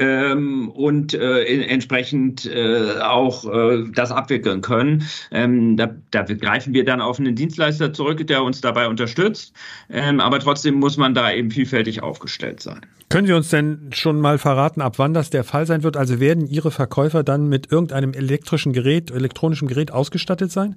Ähm, 0.00 0.70
und 0.70 1.12
äh, 1.12 1.42
entsprechend 1.64 2.46
äh, 2.46 3.00
auch 3.00 3.44
äh, 3.52 3.84
das 3.92 4.12
abwickeln 4.12 4.60
können. 4.60 5.02
Ähm, 5.32 5.76
da, 5.76 5.90
da, 6.12 6.22
greifen 6.22 6.72
wir 6.72 6.84
dann 6.84 7.00
auf 7.00 7.18
einen 7.18 7.34
Dienstleister 7.34 7.92
zurück, 7.92 8.24
der 8.28 8.44
uns 8.44 8.60
dabei 8.60 8.86
unterstützt. 8.86 9.52
Ähm, 9.90 10.20
aber 10.20 10.38
trotzdem 10.38 10.76
muss 10.76 10.98
man 10.98 11.14
da 11.14 11.32
eben 11.32 11.50
vielfältig 11.50 12.00
aufgestellt 12.00 12.60
sein. 12.60 12.82
Können 13.08 13.26
Sie 13.26 13.32
uns 13.32 13.48
denn 13.48 13.90
schon 13.92 14.20
mal 14.20 14.38
verraten, 14.38 14.82
ab 14.82 15.00
wann 15.00 15.14
das 15.14 15.30
der 15.30 15.42
Fall 15.42 15.66
sein 15.66 15.82
wird? 15.82 15.96
Also 15.96 16.20
werden 16.20 16.46
Ihre 16.46 16.70
Verkäufer 16.70 17.24
dann 17.24 17.48
mit 17.48 17.72
irgendeinem 17.72 18.12
elektrischen 18.12 18.72
Gerät, 18.72 19.10
elektronischen 19.10 19.66
Gerät 19.66 19.90
ausgestattet 19.90 20.52
sein? 20.52 20.76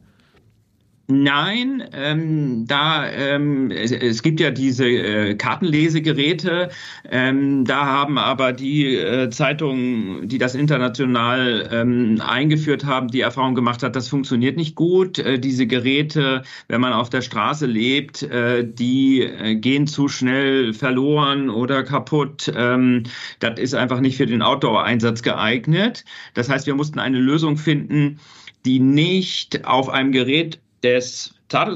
Nein, 1.08 1.84
ähm, 1.92 2.66
da 2.68 3.10
ähm, 3.10 3.70
es, 3.70 3.92
es, 3.92 4.24
gibt 4.24 4.40
ja 4.40 4.50
diese 4.50 4.88
äh, 4.88 5.36
Kartenlesegeräte. 5.36 6.70
Ähm, 7.10 7.66
da 7.66 7.86
haben 7.86 8.18
aber 8.18 8.54
die 8.54 8.96
äh, 8.96 9.30
Zeitungen, 9.30 10.30
die 10.30 10.38
das 10.38 10.56
international 10.56 11.70
ähm, 11.72 12.22
eingeführt 12.26 12.86
haben, 12.86 13.10
die 13.10 13.22
Erfahrung 13.22 13.56
gemacht 13.56 13.84
hat, 13.84 13.96
das 13.98 14.08
funktioniert 14.08 14.56
nicht 14.56 14.76
gut. 14.76 15.20
Äh, 15.20 15.38
diese 15.38 15.68
Geräte, 15.68 16.44
wenn 16.70 16.80
man 16.80 16.94
auf 16.94 17.10
der 17.10 17.22
Straße 17.22 17.66
lebt, 17.66 18.24
äh, 18.24 18.66
die 18.66 19.24
äh, 19.24 19.56
gehen 19.56 19.88
zu 19.88 20.08
schnell 20.08 20.74
verloren 20.74 21.50
oder 21.50 21.84
kaputt. 21.84 22.50
Ähm, 22.56 23.04
das 23.40 23.60
ist 23.60 23.74
einfach 23.74 24.00
nicht 24.00 24.16
für 24.16 24.28
den 24.28 24.42
Outdoor-Einsatz 24.42 25.24
geeignet. 25.24 26.06
Das 26.36 26.48
heißt, 26.48 26.68
wir 26.68 26.76
mussten 26.76 27.00
eine 27.00 27.20
Lösung 27.20 27.58
finden, 27.58 28.20
die 28.66 28.80
nicht 28.80 29.66
auf 29.66 29.90
einem 29.90 30.14
Gerät 30.14 30.60
des, 30.84 31.34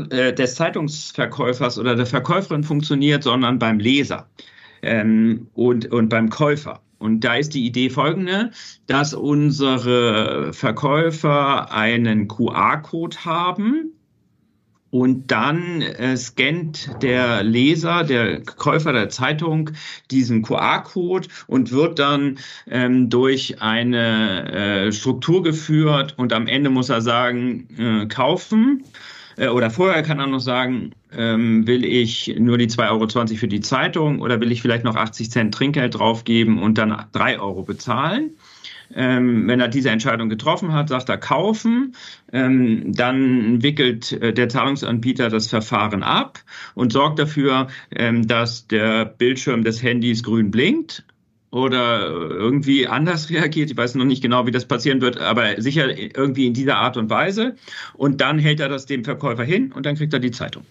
äh, 0.09 0.33
des 0.33 0.55
Zeitungsverkäufers 0.55 1.77
oder 1.79 1.95
der 1.95 2.05
Verkäuferin 2.05 2.63
funktioniert, 2.63 3.24
sondern 3.24 3.59
beim 3.59 3.79
Leser 3.79 4.27
ähm, 4.81 5.47
und, 5.53 5.91
und 5.91 6.09
beim 6.09 6.29
Käufer. 6.29 6.81
Und 6.97 7.21
da 7.21 7.35
ist 7.35 7.53
die 7.53 7.65
Idee 7.65 7.89
folgende, 7.89 8.51
dass 8.88 9.13
unsere 9.13 10.53
Verkäufer 10.53 11.71
einen 11.71 12.27
QR-Code 12.27 13.17
haben, 13.25 13.94
und 14.92 15.32
dann 15.32 15.82
äh, 15.82 16.15
scannt 16.15 16.89
der 17.01 17.44
Leser, 17.44 18.04
der 18.04 18.42
Käufer 18.42 18.94
der 18.94 19.10
Zeitung 19.10 19.72
diesen 20.12 20.42
QR-Code 20.42 21.27
und 21.48 21.72
wird 21.72 22.00
dann 22.00 22.39
ähm, 22.68 23.10
durch 23.10 23.62
eine 23.62 24.86
äh, 24.88 24.92
Struktur 24.92 25.44
geführt 25.44 26.13
und 26.18 26.32
am 26.34 26.48
Ende 26.48 26.70
muss 26.70 26.89
er 26.89 27.01
sagen, 27.01 27.68
äh, 27.77 28.06
kaufen. 28.08 28.84
Äh, 29.38 29.48
oder 29.48 29.70
vorher 29.70 30.04
kann 30.04 30.20
er 30.20 30.27
noch 30.27 30.39
sagen, 30.39 30.92
ähm, 31.15 31.68
will 31.68 31.86
ich 31.86 32.36
nur 32.38 32.58
die 32.58 32.68
2,20 32.68 32.89
Euro 32.92 33.38
für 33.38 33.48
die 33.48 33.62
Zeitung 33.62 34.22
oder 34.22 34.39
will 34.39 34.51
ich 34.51 34.62
vielleicht 34.62 34.84
noch 34.84 34.96
80 34.96 35.32
Cent 35.32 35.54
Trinkgeld 35.54 35.96
draufgeben 35.96 36.62
und 36.62 36.77
dann 36.77 37.06
3 37.12 37.39
Euro 37.39 37.63
bezahlen? 37.63 38.32
Ähm, 38.94 39.48
wenn 39.48 39.60
er 39.60 39.68
diese 39.68 39.89
Entscheidung 39.89 40.30
getroffen 40.30 40.72
hat, 40.72 40.89
sagt 40.89 41.10
er 41.10 41.18
kaufen, 41.18 41.96
ähm, 42.32 42.94
dann 42.94 43.63
wickelt 43.63 44.12
äh, 44.12 44.32
der 44.32 44.48
Zahlungsanbieter 44.48 45.30
das 45.30 45.48
Verfahren 45.48 46.04
ab 46.04 46.39
und 46.75 46.94
sorgt 46.94 47.18
dafür, 47.18 47.68
ähm, 47.92 48.27
dass 48.27 48.68
der 48.68 49.06
Bildschirm 49.06 49.63
des 49.63 49.82
Handys 49.82 50.22
grün 50.22 50.51
blinkt 50.51 51.04
oder 51.55 52.09
irgendwie 52.09 52.85
anders 52.85 53.29
reagiert. 53.29 53.71
Ich 53.71 53.77
weiß 53.77 53.95
noch 53.95 54.03
nicht 54.03 54.21
genau, 54.21 54.45
wie 54.45 54.51
das 54.51 54.65
passieren 54.65 55.00
wird, 55.00 55.21
aber 55.21 55.62
sicher 55.62 55.97
irgendwie 55.97 56.47
in 56.47 56.53
dieser 56.53 56.75
Art 56.75 56.97
und 56.97 57.09
Weise. 57.09 57.55
Und 57.93 58.19
dann 58.19 58.39
hält 58.39 58.59
er 58.59 58.67
das 58.67 58.85
dem 58.88 59.05
Verkäufer 59.05 59.45
hin 59.45 59.71
und 59.71 59.85
dann 59.85 59.95
kriegt 59.95 60.13
er 60.13 60.19
die 60.19 60.31
Zeitung. 60.31 60.63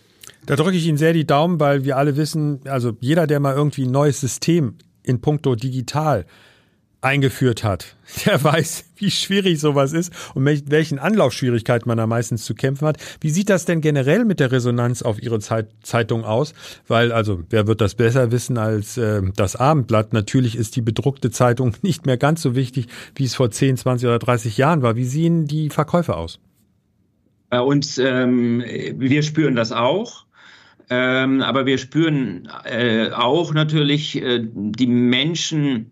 Da 0.44 0.56
drücke 0.56 0.76
ich 0.76 0.86
Ihnen 0.86 0.98
sehr 0.98 1.14
die 1.14 1.26
Daumen, 1.26 1.58
weil 1.58 1.86
wir 1.86 1.96
alle 1.96 2.18
wissen, 2.18 2.60
also 2.66 2.92
jeder, 3.00 3.26
der 3.26 3.40
mal 3.40 3.54
irgendwie 3.54 3.86
ein 3.86 3.92
neues 3.92 4.20
System 4.20 4.74
in 5.02 5.22
puncto 5.22 5.54
digital 5.54 6.26
eingeführt 7.04 7.62
hat, 7.62 7.96
der 8.24 8.42
weiß, 8.42 8.84
wie 8.96 9.10
schwierig 9.10 9.60
sowas 9.60 9.92
ist 9.92 10.12
und 10.34 10.44
mit 10.44 10.70
welchen 10.70 10.98
Anlaufschwierigkeiten 10.98 11.88
man 11.88 11.98
da 11.98 12.06
meistens 12.06 12.44
zu 12.44 12.54
kämpfen 12.54 12.86
hat. 12.88 12.98
Wie 13.20 13.30
sieht 13.30 13.50
das 13.50 13.64
denn 13.64 13.80
generell 13.80 14.24
mit 14.24 14.40
der 14.40 14.50
Resonanz 14.50 15.02
auf 15.02 15.22
Ihre 15.22 15.40
Zeit, 15.40 15.68
Zeitung 15.82 16.24
aus? 16.24 16.54
Weil, 16.88 17.12
also, 17.12 17.42
wer 17.50 17.66
wird 17.66 17.80
das 17.80 17.94
besser 17.94 18.32
wissen 18.32 18.58
als 18.58 18.96
äh, 18.96 19.22
das 19.36 19.56
Abendblatt? 19.56 20.12
Natürlich 20.12 20.56
ist 20.56 20.76
die 20.76 20.82
bedruckte 20.82 21.30
Zeitung 21.30 21.74
nicht 21.82 22.06
mehr 22.06 22.16
ganz 22.16 22.42
so 22.42 22.54
wichtig, 22.56 22.86
wie 23.14 23.24
es 23.24 23.34
vor 23.34 23.50
10, 23.50 23.76
20 23.76 24.08
oder 24.08 24.18
30 24.18 24.56
Jahren 24.56 24.82
war. 24.82 24.96
Wie 24.96 25.04
sehen 25.04 25.46
die 25.46 25.70
Verkäufe 25.70 26.16
aus? 26.16 26.40
Bei 27.50 27.60
uns, 27.60 27.98
ähm, 27.98 28.64
wir 28.96 29.22
spüren 29.22 29.54
das 29.54 29.70
auch. 29.70 30.24
Ähm, 30.90 31.40
aber 31.40 31.64
wir 31.66 31.78
spüren 31.78 32.48
äh, 32.64 33.10
auch 33.10 33.54
natürlich 33.54 34.20
äh, 34.20 34.40
die 34.42 34.86
Menschen, 34.86 35.90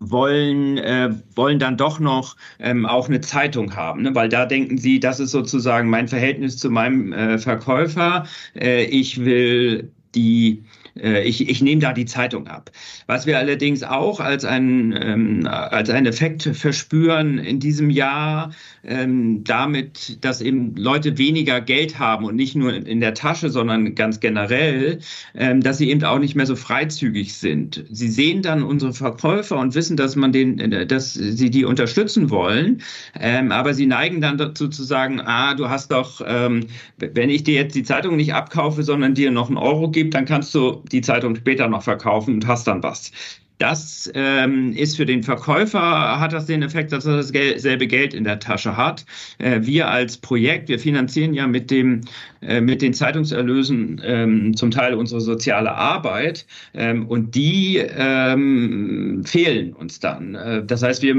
wollen, 0.00 0.78
äh, 0.78 1.10
wollen 1.34 1.58
dann 1.58 1.76
doch 1.76 2.00
noch 2.00 2.36
ähm, 2.58 2.86
auch 2.86 3.08
eine 3.08 3.20
Zeitung 3.20 3.76
haben, 3.76 4.02
ne? 4.02 4.14
weil 4.14 4.28
da 4.28 4.46
denken 4.46 4.78
sie, 4.78 4.98
das 4.98 5.20
ist 5.20 5.30
sozusagen 5.30 5.88
mein 5.88 6.08
Verhältnis 6.08 6.56
zu 6.56 6.70
meinem 6.70 7.12
äh, 7.12 7.38
Verkäufer. 7.38 8.24
Äh, 8.58 8.84
ich 8.84 9.24
will 9.24 9.92
die 10.14 10.64
ich, 11.02 11.48
ich 11.48 11.62
nehme 11.62 11.80
da 11.80 11.92
die 11.92 12.04
Zeitung 12.04 12.46
ab. 12.46 12.70
Was 13.06 13.26
wir 13.26 13.38
allerdings 13.38 13.82
auch 13.82 14.20
als 14.20 14.44
ein, 14.44 14.94
ähm, 15.00 15.46
als 15.46 15.90
ein 15.90 16.06
Effekt 16.06 16.42
verspüren 16.42 17.38
in 17.38 17.60
diesem 17.60 17.90
Jahr, 17.90 18.52
ähm, 18.84 19.44
damit, 19.44 20.24
dass 20.24 20.40
eben 20.40 20.74
Leute 20.76 21.18
weniger 21.18 21.60
Geld 21.60 21.98
haben 21.98 22.24
und 22.24 22.36
nicht 22.36 22.54
nur 22.54 22.74
in 22.74 23.00
der 23.00 23.14
Tasche, 23.14 23.50
sondern 23.50 23.94
ganz 23.94 24.20
generell, 24.20 25.00
ähm, 25.34 25.60
dass 25.60 25.78
sie 25.78 25.90
eben 25.90 26.02
auch 26.04 26.18
nicht 26.18 26.34
mehr 26.34 26.46
so 26.46 26.56
freizügig 26.56 27.34
sind. 27.34 27.84
Sie 27.90 28.08
sehen 28.08 28.42
dann 28.42 28.62
unsere 28.62 28.92
Verkäufer 28.92 29.58
und 29.58 29.74
wissen, 29.74 29.96
dass 29.96 30.16
man 30.16 30.32
den, 30.32 30.58
äh, 30.58 30.86
dass 30.86 31.14
sie 31.14 31.50
die 31.50 31.64
unterstützen 31.64 32.30
wollen, 32.30 32.82
ähm, 33.18 33.52
aber 33.52 33.74
sie 33.74 33.86
neigen 33.86 34.20
dann 34.20 34.38
dazu 34.38 34.68
zu 34.68 34.84
sagen, 34.84 35.20
ah, 35.20 35.54
du 35.54 35.68
hast 35.68 35.92
doch, 35.92 36.20
ähm, 36.26 36.66
wenn 36.98 37.30
ich 37.30 37.44
dir 37.44 37.54
jetzt 37.54 37.74
die 37.74 37.82
Zeitung 37.82 38.16
nicht 38.16 38.34
abkaufe, 38.34 38.82
sondern 38.82 39.14
dir 39.14 39.30
noch 39.30 39.48
einen 39.48 39.58
Euro 39.58 39.90
gebe, 39.90 40.10
dann 40.10 40.24
kannst 40.24 40.54
du 40.54 40.82
die 40.92 41.00
Zeitung 41.00 41.36
später 41.36 41.68
noch 41.68 41.82
verkaufen 41.82 42.34
und 42.34 42.46
hast 42.46 42.66
dann 42.66 42.82
was. 42.82 43.12
Das 43.60 44.10
ähm, 44.14 44.72
ist 44.72 44.96
für 44.96 45.04
den 45.04 45.22
Verkäufer, 45.22 46.18
hat 46.18 46.32
das 46.32 46.46
den 46.46 46.62
Effekt, 46.62 46.92
dass 46.92 47.04
er 47.04 47.18
dasselbe 47.18 47.86
Geld 47.86 48.14
in 48.14 48.24
der 48.24 48.38
Tasche 48.38 48.74
hat. 48.74 49.04
Äh, 49.36 49.60
wir 49.64 49.90
als 49.90 50.16
Projekt, 50.16 50.70
wir 50.70 50.78
finanzieren 50.78 51.34
ja 51.34 51.46
mit, 51.46 51.70
dem, 51.70 52.00
äh, 52.40 52.62
mit 52.62 52.80
den 52.80 52.94
Zeitungserlösen 52.94 54.00
ähm, 54.02 54.56
zum 54.56 54.70
Teil 54.70 54.94
unsere 54.94 55.20
soziale 55.20 55.72
Arbeit 55.72 56.46
ähm, 56.72 57.06
und 57.06 57.34
die 57.34 57.76
ähm, 57.76 59.24
fehlen 59.26 59.74
uns 59.74 60.00
dann. 60.00 60.36
Äh, 60.36 60.64
das 60.64 60.82
heißt, 60.82 61.02
wir 61.02 61.14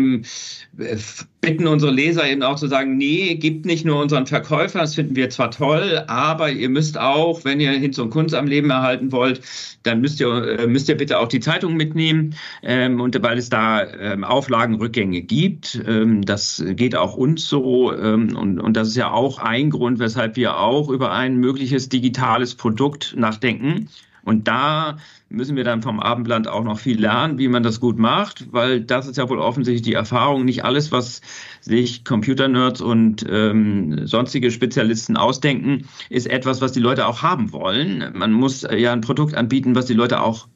äh, 0.80 0.98
bitten 1.42 1.68
unsere 1.68 1.92
Leser 1.92 2.30
eben 2.30 2.44
auch 2.44 2.56
zu 2.56 2.68
sagen, 2.68 2.98
nee, 2.98 3.34
gibt 3.34 3.66
nicht 3.66 3.84
nur 3.84 4.00
unseren 4.00 4.28
Verkäufer, 4.28 4.80
das 4.80 4.94
finden 4.94 5.16
wir 5.16 5.32
zwar 5.32 5.50
toll, 5.50 6.04
aber 6.06 6.52
ihr 6.52 6.70
müsst 6.70 7.00
auch, 7.00 7.44
wenn 7.44 7.60
ihr 7.60 7.72
Hinz 7.72 7.98
und 7.98 8.12
Kunst 8.12 8.36
am 8.36 8.46
Leben 8.46 8.70
erhalten 8.70 9.12
wollt, 9.12 9.42
dann 9.82 10.02
müsst 10.02 10.20
ihr, 10.20 10.60
äh, 10.60 10.68
müsst 10.68 10.88
ihr 10.88 10.98
bitte 10.98 11.18
auch 11.18 11.28
die 11.28 11.40
Zeitung 11.40 11.76
mitnehmen. 11.76 12.36
Ähm, 12.62 13.02
und 13.02 13.22
weil 13.24 13.40
es 13.40 13.50
da 13.50 13.84
ähm, 13.84 14.24
Auflagenrückgänge 14.24 15.22
gibt, 15.24 15.82
ähm, 15.88 16.22
das 16.22 16.64
geht 16.76 16.96
auch 16.96 17.16
uns 17.16 17.48
so. 17.48 17.92
Ähm, 17.92 18.36
und, 18.36 18.60
und 18.60 18.78
das 18.78 18.90
ist 18.90 18.96
ja 18.96 19.10
auch 19.10 19.40
ein 19.40 19.72
Grund, 19.72 19.98
weshalb 19.98 20.36
wir 20.36 20.58
auch 20.58 20.90
über 20.90 21.12
ein 21.12 21.38
mögliches 21.38 21.90
digitales 21.90 22.54
Produkt 22.54 23.16
nachdenken. 23.18 23.90
Und 24.24 24.48
da 24.48 24.98
müssen 25.30 25.56
wir 25.56 25.64
dann 25.64 25.82
vom 25.82 26.00
Abendland 26.00 26.48
auch 26.48 26.64
noch 26.64 26.80
viel 26.80 27.00
lernen, 27.00 27.38
wie 27.38 27.48
man 27.48 27.64
das 27.64 27.80
gut 27.80 27.98
macht, 27.98 28.52
weil 28.52 28.82
das 28.82 29.08
ist 29.08 29.18
ja 29.18 29.30
wohl 29.30 29.40
offensichtlich 29.40 29.82
die 29.82 29.94
Erfahrung. 29.94 30.46
Nicht 30.46 30.64
alles, 30.64 30.92
was 30.92 31.22
sich 31.62 32.04
Computernerds 32.04 32.82
und 32.82 33.26
ähm, 33.30 34.06
sonstige 34.08 34.52
Spezialisten 34.52 35.18
ausdenken, 35.18 35.88
ist 36.10 36.28
etwas, 36.28 36.62
was 36.62 36.72
die 36.72 36.80
Leute 36.80 37.08
auch 37.08 37.22
haben 37.22 37.52
wollen. 37.52 38.12
Man 38.14 38.32
muss 38.32 38.62
ja 38.62 38.94
ein 38.94 39.02
Produkt 39.02 39.36
anbieten, 39.36 39.76
was 39.76 39.86
die 39.86 39.94
Leute 39.94 40.22
auch 40.22 40.48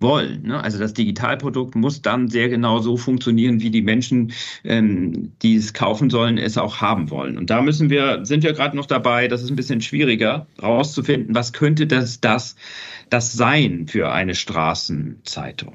wollen. 0.00 0.42
Ne? 0.42 0.62
Also 0.62 0.78
das 0.78 0.94
Digitalprodukt 0.94 1.74
muss 1.74 2.02
dann 2.02 2.28
sehr 2.28 2.48
genau 2.48 2.80
so 2.80 2.96
funktionieren, 2.96 3.60
wie 3.60 3.70
die 3.70 3.82
Menschen, 3.82 4.32
ähm, 4.64 5.32
die 5.42 5.56
es 5.56 5.72
kaufen 5.72 6.10
sollen, 6.10 6.38
es 6.38 6.58
auch 6.58 6.80
haben 6.80 7.10
wollen. 7.10 7.38
Und 7.38 7.50
da 7.50 7.62
müssen 7.62 7.90
wir, 7.90 8.24
sind 8.24 8.44
wir 8.44 8.52
gerade 8.52 8.76
noch 8.76 8.86
dabei, 8.86 9.28
das 9.28 9.42
ist 9.42 9.50
ein 9.50 9.56
bisschen 9.56 9.80
schwieriger, 9.80 10.46
rauszufinden, 10.62 11.34
was 11.34 11.52
könnte 11.52 11.86
das, 11.86 12.20
das, 12.20 12.56
das 13.10 13.32
sein 13.32 13.86
für 13.88 14.12
eine 14.12 14.34
Straßenzeitung. 14.34 15.74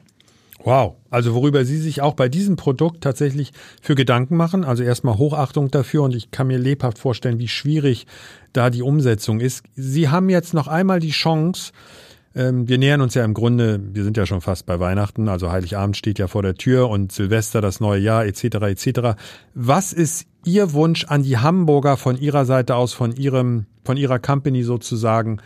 Wow, 0.64 0.96
also 1.10 1.34
worüber 1.34 1.66
Sie 1.66 1.78
sich 1.78 2.02
auch 2.02 2.14
bei 2.14 2.30
diesem 2.30 2.56
Produkt 2.56 3.02
tatsächlich 3.02 3.52
für 3.82 3.96
Gedanken 3.96 4.36
machen. 4.38 4.64
Also 4.64 4.84
erstmal 4.84 5.18
Hochachtung 5.18 5.72
dafür 5.72 6.04
und 6.04 6.16
ich 6.16 6.30
kann 6.30 6.48
mir 6.48 6.60
lebhaft 6.60 7.00
vorstellen, 7.00 7.40
wie 7.40 7.48
schwierig 7.48 8.06
da 8.54 8.70
die 8.70 8.84
Umsetzung 8.84 9.40
ist. 9.40 9.64
Sie 9.76 10.10
haben 10.10 10.30
jetzt 10.30 10.54
noch 10.54 10.68
einmal 10.68 11.00
die 11.00 11.12
Chance, 11.12 11.72
ähm, 12.34 12.68
wir 12.68 12.78
nähern 12.78 13.02
uns 13.02 13.14
ja 13.14 13.26
im 13.26 13.34
Grunde, 13.34 13.80
wir 13.94 14.04
sind 14.04 14.18
ja 14.18 14.26
schon 14.26 14.42
fast 14.42 14.66
bei 14.66 14.80
Weihnachten, 14.80 15.28
also 15.28 15.52
Heiligabend 15.52 15.98
steht 15.98 16.18
ja 16.18 16.28
vor 16.28 16.44
der 16.44 16.56
Tür 16.56 16.90
und 16.90 17.12
Silvester, 17.12 17.60
das 17.62 17.80
neue 17.80 18.00
Jahr 18.00 18.26
etc. 18.26 18.44
etc. 18.44 19.00
Was 19.54 19.94
ist 19.94 20.28
Ihr 20.46 20.74
Wunsch 20.74 21.06
an 21.06 21.24
die 21.24 21.38
Hamburger 21.38 21.98
von 21.98 22.18
Ihrer 22.18 22.46
Seite 22.46 22.76
aus, 22.76 22.94
von 22.94 23.16
Ihrem, 23.16 23.66
von 23.84 23.98
Ihrer 23.98 24.20
Company 24.20 24.64
sozusagen? 24.64 25.42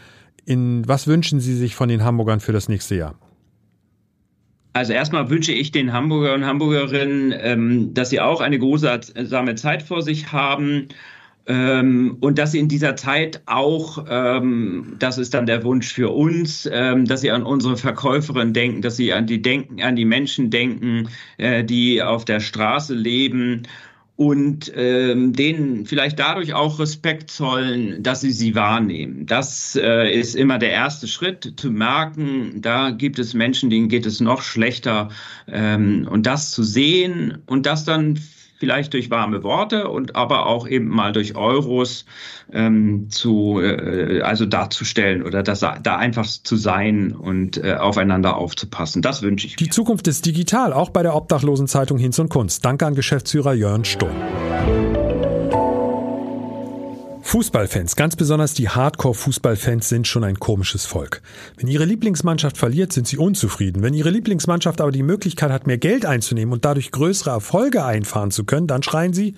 In 0.45 0.87
was 0.87 1.07
wünschen 1.07 1.39
Sie 1.39 1.55
sich 1.55 1.75
von 1.75 1.89
den 1.89 2.03
Hamburgern 2.03 2.39
für 2.39 2.53
das 2.53 2.69
nächste 2.69 2.95
Jahr? 2.95 3.15
Also 4.73 4.93
erstmal 4.93 5.29
wünsche 5.29 5.53
ich 5.53 5.71
den 5.71 5.93
Hamburger 5.93 6.33
und 6.33 6.45
Hamburgerinnen, 6.45 7.33
ähm, 7.37 7.93
dass 7.93 8.09
sie 8.09 8.19
auch 8.19 8.41
eine 8.41 8.59
großartige 8.59 9.55
Zeit 9.55 9.81
vor 9.81 10.01
sich 10.01 10.33
haben 10.33 10.89
ähm, 11.47 12.17
und 12.19 12.37
dass 12.37 12.51
sie 12.51 12.59
in 12.59 12.67
dieser 12.67 12.97
Zeit 12.97 13.41
auch, 13.45 14.05
ähm, 14.09 14.97
das 14.99 15.17
ist 15.17 15.33
dann 15.33 15.45
der 15.45 15.63
Wunsch 15.63 15.93
für 15.93 16.09
uns, 16.09 16.63
dass 16.63 17.21
sie 17.21 17.31
an 17.31 17.43
unsere 17.43 17.77
Verkäuferin 17.77 18.51
denken, 18.51 18.81
dass 18.81 18.97
sie 18.97 19.13
an 19.13 19.27
die 19.27 19.41
denken, 19.41 19.81
an 19.81 19.95
die 19.95 20.05
Menschen 20.05 20.49
denken, 20.49 21.07
äh, 21.37 21.63
die 21.63 22.03
auf 22.03 22.25
der 22.25 22.41
Straße 22.41 22.93
leben 22.93 23.63
und 24.17 24.71
ähm, 24.75 25.33
denen 25.33 25.85
vielleicht 25.85 26.19
dadurch 26.19 26.53
auch 26.53 26.79
Respekt 26.79 27.29
zollen, 27.29 28.01
dass 28.01 28.21
sie 28.21 28.31
sie 28.31 28.55
wahrnehmen. 28.55 29.25
Das 29.25 29.75
äh, 29.75 30.09
ist 30.09 30.35
immer 30.35 30.57
der 30.57 30.71
erste 30.71 31.07
Schritt, 31.07 31.53
zu 31.57 31.69
merken, 31.69 32.61
da 32.61 32.91
gibt 32.91 33.19
es 33.19 33.33
Menschen, 33.33 33.69
denen 33.69 33.89
geht 33.89 34.05
es 34.05 34.21
noch 34.21 34.41
schlechter 34.41 35.09
ähm, 35.47 36.07
und 36.09 36.25
das 36.25 36.51
zu 36.51 36.63
sehen 36.63 37.39
und 37.45 37.65
das 37.65 37.83
dann 37.83 38.19
vielleicht 38.57 38.93
durch 38.93 39.09
warme 39.09 39.43
Worte 39.43 39.89
und 39.89 40.15
aber 40.15 40.45
auch 40.45 40.67
eben 40.67 40.87
mal 40.87 41.11
durch 41.11 41.35
Euros 41.35 42.05
ähm, 42.51 43.07
zu, 43.09 43.59
äh, 43.61 44.21
also 44.21 44.45
darzustellen 44.45 45.23
oder 45.23 45.43
das, 45.43 45.59
da 45.59 45.97
einfach 45.97 46.25
zu 46.25 46.55
sein 46.55 47.11
und 47.11 47.57
äh, 47.63 47.75
aufeinander 47.75 48.37
aufzupassen. 48.37 49.01
Das 49.01 49.21
wünsche 49.21 49.47
ich 49.47 49.53
mir. 49.53 49.65
Die 49.65 49.69
Zukunft 49.69 50.07
ist 50.07 50.25
digital, 50.25 50.73
auch 50.73 50.89
bei 50.89 51.03
der 51.03 51.15
Obdachlosenzeitung 51.15 51.97
Hinz 51.97 52.19
und 52.19 52.29
Kunst. 52.29 52.63
Danke 52.65 52.85
an 52.85 52.95
Geschäftsführer 52.95 53.53
Jörn 53.53 53.85
Sturm. 53.85 54.15
Fußballfans, 57.27 57.95
ganz 57.95 58.15
besonders 58.15 58.53
die 58.53 58.69
Hardcore-Fußballfans 58.69 59.89
sind 59.89 60.07
schon 60.07 60.23
ein 60.23 60.39
komisches 60.39 60.85
Volk. 60.85 61.23
Wenn 61.57 61.67
ihre 61.67 61.83
Lieblingsmannschaft 61.83 62.55
verliert, 62.55 62.93
sind 62.93 63.07
sie 63.07 63.17
unzufrieden. 63.17 63.81
Wenn 63.81 63.95
ihre 63.95 64.11
Lieblingsmannschaft 64.11 64.79
aber 64.79 64.91
die 64.91 65.01
Möglichkeit 65.01 65.49
hat, 65.49 65.65
mehr 65.65 65.79
Geld 65.79 66.05
einzunehmen 66.05 66.53
und 66.53 66.65
dadurch 66.65 66.91
größere 66.91 67.31
Erfolge 67.31 67.83
einfahren 67.83 68.29
zu 68.29 68.43
können, 68.43 68.67
dann 68.67 68.83
schreien 68.83 69.13
sie, 69.13 69.33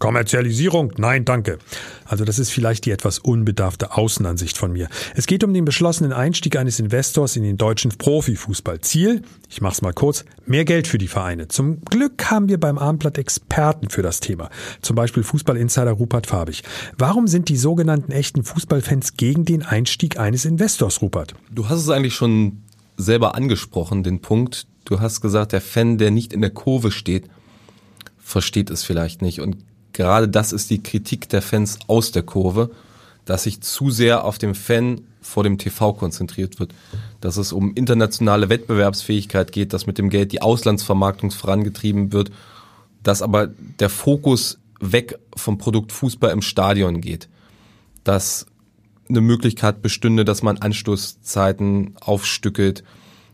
Kommerzialisierung? 0.00 0.92
Nein, 0.96 1.24
danke. 1.24 1.58
Also 2.06 2.24
das 2.24 2.38
ist 2.40 2.50
vielleicht 2.50 2.86
die 2.86 2.90
etwas 2.90 3.20
unbedarfte 3.20 3.96
Außenansicht 3.96 4.58
von 4.58 4.72
mir. 4.72 4.88
Es 5.14 5.26
geht 5.26 5.44
um 5.44 5.54
den 5.54 5.66
beschlossenen 5.66 6.12
Einstieg 6.12 6.56
eines 6.56 6.80
Investors 6.80 7.36
in 7.36 7.44
den 7.44 7.58
deutschen 7.58 7.90
Profifußball. 7.92 8.80
Ziel, 8.80 9.22
ich 9.48 9.60
mach's 9.60 9.82
mal 9.82 9.92
kurz, 9.92 10.24
mehr 10.46 10.64
Geld 10.64 10.88
für 10.88 10.96
die 10.96 11.06
Vereine. 11.06 11.48
Zum 11.48 11.84
Glück 11.84 12.30
haben 12.30 12.48
wir 12.48 12.58
beim 12.58 12.78
Abendblatt 12.78 13.18
Experten 13.18 13.90
für 13.90 14.02
das 14.02 14.20
Thema. 14.20 14.48
Zum 14.80 14.96
Beispiel 14.96 15.22
Fußballinsider 15.22 15.92
Rupert 15.92 16.26
Fabich. 16.26 16.64
Warum 16.96 17.28
sind 17.28 17.50
die 17.50 17.58
sogenannten 17.58 18.10
echten 18.10 18.42
Fußballfans 18.42 19.18
gegen 19.18 19.44
den 19.44 19.62
Einstieg 19.62 20.18
eines 20.18 20.46
Investors, 20.46 21.02
Rupert? 21.02 21.34
Du 21.50 21.68
hast 21.68 21.80
es 21.80 21.90
eigentlich 21.90 22.14
schon 22.14 22.62
selber 22.96 23.34
angesprochen, 23.34 24.02
den 24.02 24.22
Punkt. 24.22 24.66
Du 24.86 25.00
hast 25.00 25.20
gesagt, 25.20 25.52
der 25.52 25.60
Fan, 25.60 25.98
der 25.98 26.10
nicht 26.10 26.32
in 26.32 26.40
der 26.40 26.50
Kurve 26.50 26.90
steht, 26.90 27.28
versteht 28.18 28.70
es 28.70 28.82
vielleicht 28.82 29.20
nicht. 29.20 29.40
Und 29.40 29.58
gerade 29.92 30.28
das 30.28 30.52
ist 30.52 30.70
die 30.70 30.82
Kritik 30.82 31.28
der 31.28 31.42
Fans 31.42 31.78
aus 31.86 32.12
der 32.12 32.22
Kurve, 32.22 32.70
dass 33.24 33.44
sich 33.44 33.60
zu 33.60 33.90
sehr 33.90 34.24
auf 34.24 34.38
dem 34.38 34.54
Fan 34.54 35.02
vor 35.20 35.44
dem 35.44 35.58
TV 35.58 35.92
konzentriert 35.92 36.58
wird. 36.58 36.74
Dass 37.20 37.36
es 37.36 37.52
um 37.52 37.74
internationale 37.74 38.48
Wettbewerbsfähigkeit 38.48 39.52
geht, 39.52 39.72
dass 39.72 39.86
mit 39.86 39.98
dem 39.98 40.10
Geld 40.10 40.32
die 40.32 40.42
Auslandsvermarktung 40.42 41.30
vorangetrieben 41.30 42.12
wird, 42.12 42.30
dass 43.02 43.22
aber 43.22 43.48
der 43.78 43.90
Fokus 43.90 44.58
weg 44.80 45.18
vom 45.36 45.58
Produkt 45.58 45.92
Fußball 45.92 46.30
im 46.30 46.42
Stadion 46.42 47.00
geht. 47.00 47.28
Dass 48.04 48.46
eine 49.08 49.20
Möglichkeit 49.20 49.82
bestünde, 49.82 50.24
dass 50.24 50.42
man 50.42 50.58
Anstoßzeiten 50.58 51.96
aufstückelt, 52.00 52.84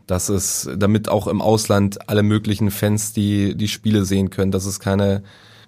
dass 0.07 0.29
es, 0.29 0.69
damit 0.75 1.09
auch 1.09 1.27
im 1.27 1.41
Ausland 1.41 2.09
alle 2.09 2.23
möglichen 2.23 2.71
Fans 2.71 3.13
die, 3.13 3.55
die 3.55 3.67
Spiele 3.67 4.05
sehen 4.05 4.29
können, 4.29 4.51
dass 4.51 4.65
es 4.65 4.79
keine 4.79 5.23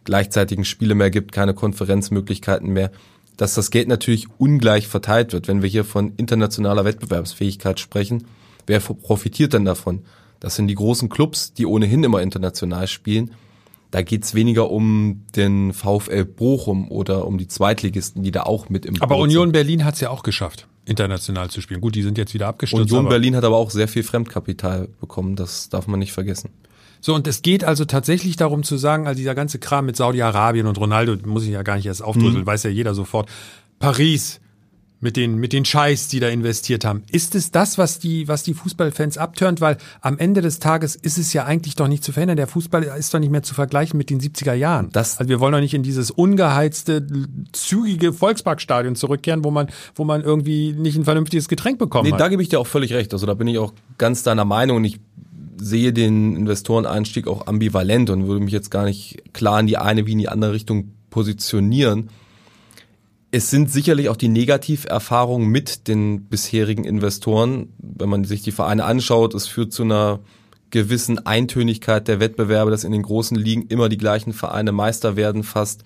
gleichzeitigen 0.10 0.66
Spiele 0.66 0.96
mehr 0.96 1.12
gibt, 1.12 1.32
keine 1.32 1.54
Konferenzmöglichkeiten 1.54 2.74
mehr, 2.74 2.92
dass 3.38 3.54
das 3.54 3.70
Geld 3.70 3.88
natürlich 3.88 4.28
ungleich 4.40 4.88
verteilt 4.88 5.34
wird. 5.34 5.48
Wenn 5.48 5.62
wir 5.62 5.70
hier 5.70 5.86
von 5.86 6.14
internationaler 6.18 6.84
Wettbewerbsfähigkeit 6.84 7.80
sprechen, 7.80 8.26
wer 8.66 8.80
profitiert 8.80 9.54
denn 9.54 9.66
davon? 9.66 10.02
Das 10.40 10.56
sind 10.56 10.68
die 10.68 10.76
großen 10.76 11.10
Clubs, 11.10 11.54
die 11.54 11.68
ohnehin 11.68 12.04
immer 12.04 12.24
international 12.24 12.88
spielen. 12.88 13.32
Da 13.92 14.02
geht's 14.02 14.34
weniger 14.34 14.72
um 14.72 15.26
den 15.36 15.74
VfL 15.74 16.26
Bochum 16.26 16.90
oder 16.90 17.28
um 17.28 17.38
die 17.38 17.48
Zweitligisten, 17.48 18.24
die 18.24 18.32
da 18.32 18.44
auch 18.44 18.68
mit 18.68 18.86
im 18.88 19.00
Aber 19.02 19.16
Boot 19.16 19.26
Union 19.26 19.48
sind. 19.48 19.54
Berlin 19.54 19.86
hat's 19.86 20.00
ja 20.00 20.10
auch 20.10 20.24
geschafft, 20.24 20.68
international 20.86 21.52
zu 21.52 21.62
spielen. 21.62 21.82
Gut, 21.82 21.94
die 21.94 22.02
sind 22.02 22.18
jetzt 22.18 22.34
wieder 22.34 22.48
abgestürzt. 22.48 22.92
Union 22.92 23.10
Berlin 23.10 23.36
hat 23.36 23.44
aber 23.44 23.58
auch 23.58 23.70
sehr 23.70 23.88
viel 23.88 24.04
Fremdkapital 24.04 24.90
bekommen, 25.00 25.36
das 25.36 25.70
darf 25.70 25.86
man 25.86 26.00
nicht 26.00 26.14
vergessen. 26.14 26.50
So, 27.02 27.16
und 27.16 27.28
es 27.28 27.42
geht 27.42 27.64
also 27.64 27.86
tatsächlich 27.86 28.36
darum 28.36 28.64
zu 28.64 28.78
sagen, 28.78 29.08
also 29.08 29.18
dieser 29.18 29.36
ganze 29.36 29.60
Kram 29.60 29.86
mit 29.86 29.96
Saudi-Arabien 29.96 30.68
und 30.68 30.78
Ronaldo, 30.78 31.16
muss 31.26 31.44
ich 31.44 31.50
ja 31.50 31.64
gar 31.64 31.76
nicht 31.76 31.86
erst 31.86 32.04
aufdröseln, 32.04 32.42
mhm. 32.42 32.48
weiß 32.48 32.64
ja 32.64 32.70
jeder 32.70 32.94
sofort. 32.94 33.30
Paris, 33.80 34.42
mit 35.02 35.16
den, 35.16 35.38
mit 35.38 35.54
den 35.54 35.64
Scheiß, 35.64 36.10
die 36.10 36.20
da 36.20 36.28
investiert 36.28 36.84
haben. 36.84 37.04
Ist 37.10 37.36
es 37.36 37.52
das, 37.52 37.78
was 37.78 38.00
die, 38.00 38.28
was 38.28 38.44
die 38.44 38.54
Fußballfans 38.54 39.18
abtönt? 39.18 39.62
Weil 39.62 39.78
am 40.02 40.18
Ende 40.18 40.42
des 40.42 40.60
Tages 40.60 40.96
ist 40.96 41.18
es 41.18 41.32
ja 41.34 41.46
eigentlich 41.46 41.76
doch 41.76 41.88
nicht 41.88 42.04
zu 42.04 42.12
verhindern. 42.12 42.38
Der 42.38 42.48
Fußball 42.48 42.84
ist 42.84 43.14
doch 43.14 43.20
nicht 43.20 43.32
mehr 43.32 43.44
zu 43.44 43.54
vergleichen 43.54 43.98
mit 43.98 44.10
den 44.10 44.20
70er 44.20 44.54
Jahren. 44.54 44.90
Das 44.92 45.18
also 45.18 45.30
wir 45.30 45.40
wollen 45.40 45.54
doch 45.54 45.62
nicht 45.62 45.74
in 45.74 45.84
dieses 45.84 46.12
ungeheizte, 46.12 47.06
zügige 47.54 48.12
Volksparkstadion 48.12 48.96
zurückkehren, 48.96 49.44
wo 49.44 49.52
man, 49.52 49.68
wo 49.96 50.04
man 50.04 50.22
irgendwie 50.22 50.74
nicht 50.74 50.98
ein 50.98 51.06
vernünftiges 51.06 51.48
Getränk 51.48 51.80
bekommt. 51.80 52.06
Nee, 52.06 52.12
hat. 52.12 52.20
da 52.20 52.28
gebe 52.28 52.42
ich 52.42 52.50
dir 52.50 52.60
auch 52.60 52.68
völlig 52.68 52.94
recht. 52.94 53.14
Also 53.14 53.26
da 53.26 53.34
bin 53.36 53.48
ich 53.48 53.58
auch 53.58 53.74
ganz 53.98 54.24
deiner 54.24 54.46
Meinung 54.46 54.78
und 54.78 54.86
ich 54.86 55.00
sehe 55.60 55.94
den 55.94 56.36
Investoreneinstieg 56.36 57.28
auch 57.28 57.48
ambivalent 57.48 58.10
und 58.10 58.28
würde 58.28 58.44
mich 58.44 58.54
jetzt 58.54 58.72
gar 58.72 58.86
nicht 58.86 59.34
klar 59.34 59.60
in 59.60 59.68
die 59.68 59.78
eine 59.78 60.06
wie 60.06 60.14
in 60.14 60.20
die 60.20 60.30
andere 60.30 60.54
Richtung 60.54 60.94
positionieren. 61.10 62.10
Es 63.32 63.50
sind 63.52 63.70
sicherlich 63.70 64.10
auch 64.10 64.18
die 64.18 64.28
Negativerfahrungen 64.28 65.48
mit 65.48 65.88
den 65.88 66.24
bisherigen 66.26 66.84
Investoren. 66.84 67.74
Wenn 67.78 68.10
man 68.10 68.24
sich 68.24 68.42
die 68.42 68.52
Vereine 68.52 68.86
anschaut, 68.86 69.36
es 69.36 69.48
führt 69.48 69.72
zu 69.72 69.84
einer 69.84 70.20
gewissen 70.72 71.26
Eintönigkeit 71.26 72.08
der 72.08 72.20
Wettbewerbe, 72.20 72.72
dass 72.72 72.84
in 72.84 72.92
den 72.92 73.04
großen 73.04 73.38
Ligen 73.38 73.68
immer 73.68 73.90
die 73.90 73.98
gleichen 73.98 74.34
Vereine 74.34 74.72
Meister 74.72 75.16
werden 75.16 75.44
fast. 75.44 75.84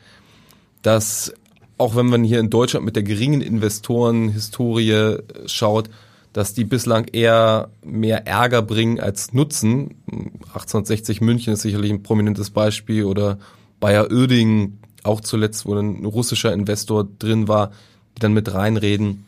Dass 0.82 1.34
auch 1.78 1.96
wenn 1.96 2.06
man 2.06 2.24
hier 2.24 2.40
in 2.40 2.50
Deutschland 2.50 2.86
mit 2.86 2.96
der 2.96 3.04
geringen 3.04 3.42
Investorenhistorie 3.42 5.18
schaut, 5.48 5.90
dass 6.34 6.56
die 6.56 6.66
bislang 6.66 7.06
eher 7.06 7.70
mehr 7.84 8.28
Ärger 8.28 8.64
bringen 8.64 9.00
als 9.00 9.34
Nutzen. 9.34 9.96
1860 10.08 11.22
München 11.22 11.54
ist 11.54 11.62
sicherlich 11.62 11.92
ein 11.92 12.04
prominentes 12.04 12.50
Beispiel 12.50 13.06
oder 13.06 13.38
Bayer 13.80 14.12
Oerding 14.12 14.80
auch 15.04 15.22
zuletzt, 15.22 15.66
wo 15.66 15.76
ein 15.76 16.06
russischer 16.06 16.52
Investor 16.52 17.08
drin 17.20 17.48
war, 17.48 17.72
die 18.16 18.22
dann 18.22 18.34
mit 18.34 18.54
reinreden. 18.54 19.26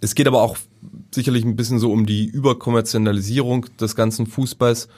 Es 0.00 0.14
geht 0.14 0.28
aber 0.28 0.42
auch 0.42 0.56
sicherlich 1.12 1.44
ein 1.44 1.56
bisschen 1.56 1.80
so 1.80 1.90
um 1.90 2.06
die 2.06 2.26
Überkommerzialisierung 2.26 3.66
des 3.80 3.96
ganzen 3.96 4.26
Fußballs 4.26 4.88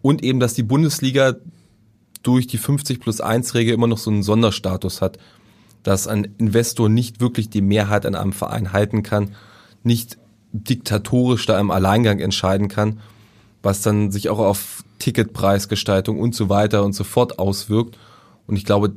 und 0.00 0.22
eben, 0.22 0.38
dass 0.38 0.54
die 0.54 0.62
Bundesliga 0.62 1.36
durch 2.22 2.46
die 2.46 2.58
50 2.58 3.00
plus 3.00 3.20
1 3.20 3.54
Regel 3.54 3.74
immer 3.74 3.86
noch 3.88 3.98
so 3.98 4.10
einen 4.10 4.22
Sonderstatus 4.22 5.00
hat, 5.00 5.18
dass 5.82 6.06
ein 6.06 6.34
Investor 6.38 6.88
nicht 6.88 7.20
wirklich 7.20 7.50
die 7.50 7.62
Mehrheit 7.62 8.06
an 8.06 8.14
einem 8.14 8.32
Verein 8.32 8.72
halten 8.72 9.02
kann, 9.02 9.34
nicht 9.82 10.18
diktatorisch 10.52 11.46
da 11.46 11.58
im 11.58 11.70
Alleingang 11.70 12.20
entscheiden 12.20 12.68
kann, 12.68 13.00
was 13.62 13.82
dann 13.82 14.10
sich 14.10 14.28
auch 14.28 14.38
auf 14.38 14.84
Ticketpreisgestaltung 14.98 16.18
und 16.18 16.34
so 16.34 16.48
weiter 16.48 16.84
und 16.84 16.94
so 16.94 17.04
fort 17.04 17.38
auswirkt. 17.38 17.98
Und 18.46 18.56
ich 18.56 18.64
glaube, 18.64 18.94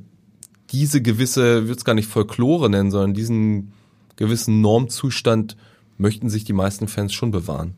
diese 0.72 1.02
gewisse, 1.02 1.60
ich 1.60 1.64
würde 1.68 1.78
es 1.78 1.86
gar 1.86 1.96
nicht 1.96 2.08
Folklore 2.10 2.70
nennen, 2.70 2.92
sondern 2.92 3.14
diesen 3.14 3.74
gewissen 4.16 4.62
Normzustand 4.62 5.56
möchten 5.98 6.30
sich 6.30 6.44
die 6.44 6.54
meisten 6.54 6.88
Fans 6.88 7.14
schon 7.14 7.32
bewahren. 7.32 7.74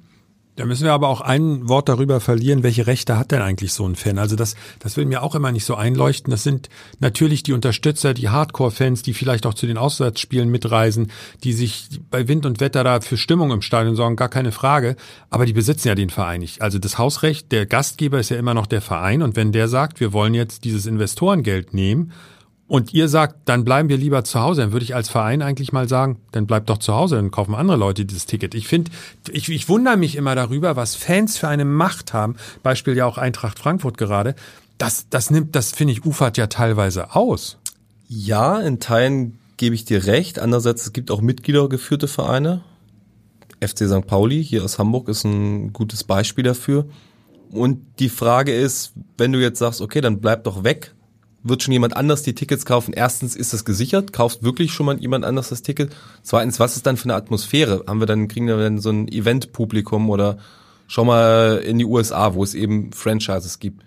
Da 0.58 0.66
müssen 0.66 0.86
wir 0.86 0.94
aber 0.94 1.08
auch 1.08 1.22
ein 1.22 1.70
Wort 1.70 1.88
darüber 1.88 2.20
verlieren, 2.20 2.64
welche 2.64 2.88
Rechte 2.88 3.16
hat 3.16 3.32
denn 3.32 3.44
eigentlich 3.44 3.74
so 3.74 3.88
ein 3.88 3.96
Fan? 3.96 4.18
Also 4.18 4.36
das, 4.36 4.56
das 4.80 4.98
will 4.98 5.06
mir 5.06 5.22
auch 5.22 5.36
immer 5.36 5.52
nicht 5.52 5.66
so 5.66 5.76
einleuchten. 5.76 6.32
Das 6.32 6.42
sind 6.42 6.68
natürlich 7.00 7.44
die 7.44 7.54
Unterstützer, 7.54 8.16
die 8.16 8.30
Hardcore-Fans, 8.30 9.04
die 9.04 9.14
vielleicht 9.14 9.46
auch 9.46 9.54
zu 9.54 9.68
den 9.68 9.78
Auswärtsspielen 9.78 10.50
mitreisen, 10.50 11.12
die 11.44 11.54
sich 11.54 12.00
bei 12.10 12.28
Wind 12.28 12.48
und 12.48 12.60
Wetter 12.60 12.84
da 12.84 13.02
für 13.02 13.18
Stimmung 13.18 13.52
im 13.52 13.62
Stadion 13.62 13.96
sorgen, 13.96 14.16
gar 14.16 14.30
keine 14.30 14.52
Frage. 14.52 14.96
Aber 15.30 15.46
die 15.46 15.54
besitzen 15.54 15.90
ja 15.90 15.96
den 15.96 16.10
Verein 16.10 16.40
nicht. 16.40 16.60
Also 16.64 16.80
das 16.80 16.98
Hausrecht, 16.98 17.52
der 17.52 17.68
Gastgeber 17.68 18.20
ist 18.20 18.30
ja 18.30 18.38
immer 18.38 18.56
noch 18.56 18.66
der 18.66 18.82
Verein. 18.82 19.22
Und 19.22 19.36
wenn 19.36 19.52
der 19.52 19.68
sagt, 19.68 20.00
wir 20.00 20.12
wollen 20.12 20.34
jetzt 20.34 20.64
dieses 20.64 20.88
Investorengeld 20.88 21.76
nehmen, 21.76 22.14
und 22.68 22.94
ihr 22.94 23.08
sagt, 23.08 23.38
dann 23.46 23.64
bleiben 23.64 23.88
wir 23.88 23.98
lieber 23.98 24.24
zu 24.24 24.42
Hause, 24.42 24.62
dann 24.62 24.72
würde 24.74 24.84
ich 24.84 24.94
als 24.94 25.10
Verein 25.10 25.42
eigentlich 25.42 25.72
mal 25.72 25.88
sagen, 25.88 26.20
dann 26.32 26.48
bleibt 26.48 26.70
doch 26.70 26.80
zu 26.80 26.94
Hause, 26.94 27.16
dann 27.16 27.32
kaufen 27.32 27.56
andere 27.56 27.78
Leute 27.78 28.06
dieses 28.06 28.26
Ticket. 28.26 28.56
Ich 28.56 28.68
finde, 28.68 28.92
ich, 29.32 29.50
ich 29.50 29.70
wundere 29.70 29.96
mich 29.96 30.18
immer 30.18 30.36
darüber, 30.36 30.76
was 30.76 30.96
Fans 30.96 31.38
für 31.38 31.48
eine 31.48 31.64
Macht 31.64 32.14
haben. 32.14 32.36
Beispiel 32.64 32.96
ja 32.98 33.06
auch 33.06 33.18
Eintracht 33.18 33.58
Frankfurt 33.58 33.98
gerade. 33.98 34.36
Das, 34.78 35.08
das 35.10 35.32
nimmt, 35.32 35.56
das 35.56 35.72
finde 35.72 35.94
ich, 35.94 36.06
ufert 36.06 36.38
ja 36.38 36.48
teilweise 36.48 37.16
aus. 37.16 37.58
Ja, 38.10 38.60
in 38.60 38.80
Teilen 38.80 39.40
gebe 39.56 39.74
ich 39.74 39.86
dir 39.86 40.06
recht. 40.06 40.40
Andererseits, 40.40 40.84
es 40.84 40.94
gibt 40.94 41.10
auch 41.10 41.22
mitgliedergeführte 41.22 42.08
Vereine. 42.08 42.62
FC 43.62 43.88
St. 43.88 44.06
Pauli 44.06 44.44
hier 44.44 44.64
aus 44.64 44.78
Hamburg 44.78 45.08
ist 45.08 45.24
ein 45.24 45.74
gutes 45.74 46.04
Beispiel 46.04 46.44
dafür. 46.44 46.86
Und 47.50 47.80
die 48.00 48.10
Frage 48.10 48.54
ist, 48.54 48.92
wenn 49.18 49.32
du 49.32 49.42
jetzt 49.42 49.60
sagst, 49.60 49.82
okay, 49.82 50.02
dann 50.02 50.20
bleib 50.20 50.44
doch 50.44 50.64
weg, 50.64 50.94
wird 51.44 51.64
schon 51.64 51.72
jemand 51.72 51.96
anders 51.96 52.24
die 52.24 52.36
Tickets 52.36 52.66
kaufen? 52.66 52.94
Erstens, 52.94 53.36
ist 53.36 53.54
das 53.54 53.66
gesichert? 53.66 54.14
Kauft 54.14 54.44
wirklich 54.44 54.74
schon 54.74 54.86
mal 54.86 55.00
jemand 55.00 55.26
anders 55.26 55.50
das 55.50 55.62
Ticket? 55.62 55.96
Zweitens, 56.24 56.60
was 56.60 56.76
ist 56.76 56.86
dann 56.86 56.98
für 56.98 57.06
eine 57.06 57.16
Atmosphäre? 57.16 57.84
Haben 57.88 58.00
wir 58.00 58.08
dann, 58.08 58.28
kriegen 58.28 58.48
wir 58.48 58.58
dann 58.58 58.80
so 58.80 58.90
ein 58.90 59.08
Event-Publikum 59.08 60.10
oder 60.10 60.38
schau 60.88 61.06
mal 61.06 61.62
in 61.66 61.78
die 61.78 61.86
USA, 61.86 62.34
wo 62.34 62.44
es 62.44 62.54
eben 62.54 62.92
Franchises 62.92 63.60
gibt. 63.60 63.84